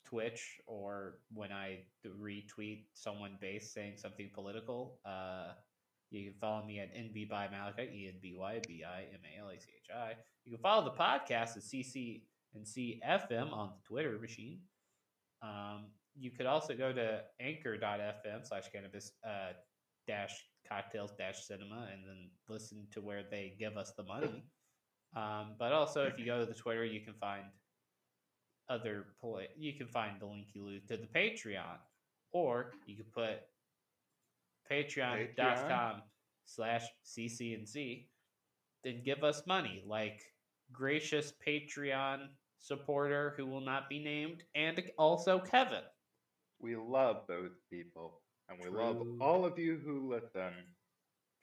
[0.04, 5.52] Twitch or when I retweet someone base saying something political, uh,
[6.10, 9.20] you can follow me at NB by Malachi, E N B Y B I M
[9.24, 10.12] A L A C H I.
[10.44, 12.22] You can follow the podcast at CC
[12.54, 14.60] and CFM on the Twitter machine.
[15.42, 15.86] Um,
[16.16, 19.52] you could also go to anchor.fm slash cannabis uh,
[20.06, 20.34] dash
[20.68, 24.44] cocktails dash cinema and then listen to where they give us the money.
[25.16, 27.44] Um, but also, if you go to the Twitter, you can find
[28.68, 31.78] other pla You can find the link you to the Patreon,
[32.32, 33.40] or you can put
[34.70, 36.02] patreon.com
[36.46, 38.06] slash ccnc
[38.84, 40.20] then give us money like
[40.72, 42.26] gracious patreon
[42.58, 45.82] supporter who will not be named and also kevin.
[46.60, 50.52] We love those people, and we love all of you who listen.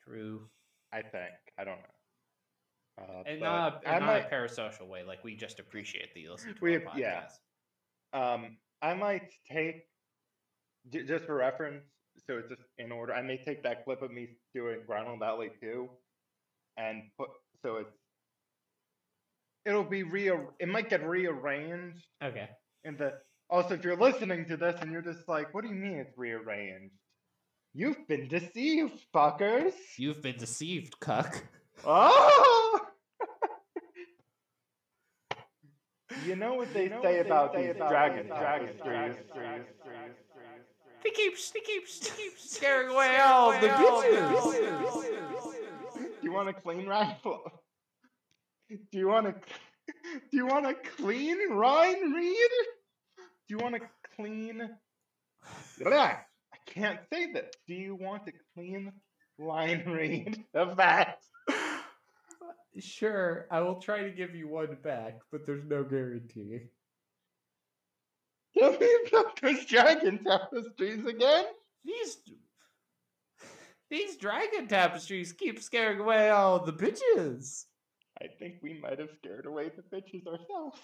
[0.06, 0.48] true.
[0.92, 1.32] I think.
[1.58, 3.02] I don't know.
[3.02, 6.30] Uh, and not, and not might- a parasocial way like we just appreciate that you
[6.30, 8.32] listen to We- our podcast yeah.
[8.34, 9.82] Um, I might take
[10.90, 11.84] just for reference,
[12.28, 13.14] so it's just in order.
[13.14, 15.88] I may take that clip of me doing Ronald Alley too,
[16.76, 17.28] and put
[17.64, 17.90] so it's
[19.64, 22.48] it'll be re it might get rearranged okay
[22.84, 23.14] in the.
[23.50, 26.18] Also, if you're listening to this and you're just like, "What do you mean it's
[26.18, 26.92] rearranged?"
[27.72, 29.72] You've been deceived, fuckers.
[29.96, 31.44] you've been deceived cuck
[31.84, 32.80] Oh!
[36.26, 39.16] you know what they say about these dragon tapestries.
[41.02, 45.02] He keeps he keeps he keeps scaring away all the bitches
[45.94, 47.50] Do you want a clean rifle?
[48.70, 49.34] Do you want a
[50.30, 52.50] Do you want a clean Ryan Reed?
[53.48, 53.80] Do you want a
[54.16, 54.68] clean
[55.78, 57.50] Blah, I can't say this.
[57.66, 58.92] Do you want a clean
[59.38, 61.18] line read of that?
[62.78, 66.60] Sure, I will try to give you one back, but there's no guarantee.
[68.60, 71.44] Me about those dragon tapestries again.
[71.84, 72.18] These
[73.90, 77.64] these dragon tapestries keep scaring away all the bitches.
[78.20, 80.78] I think we might have scared away the bitches ourselves.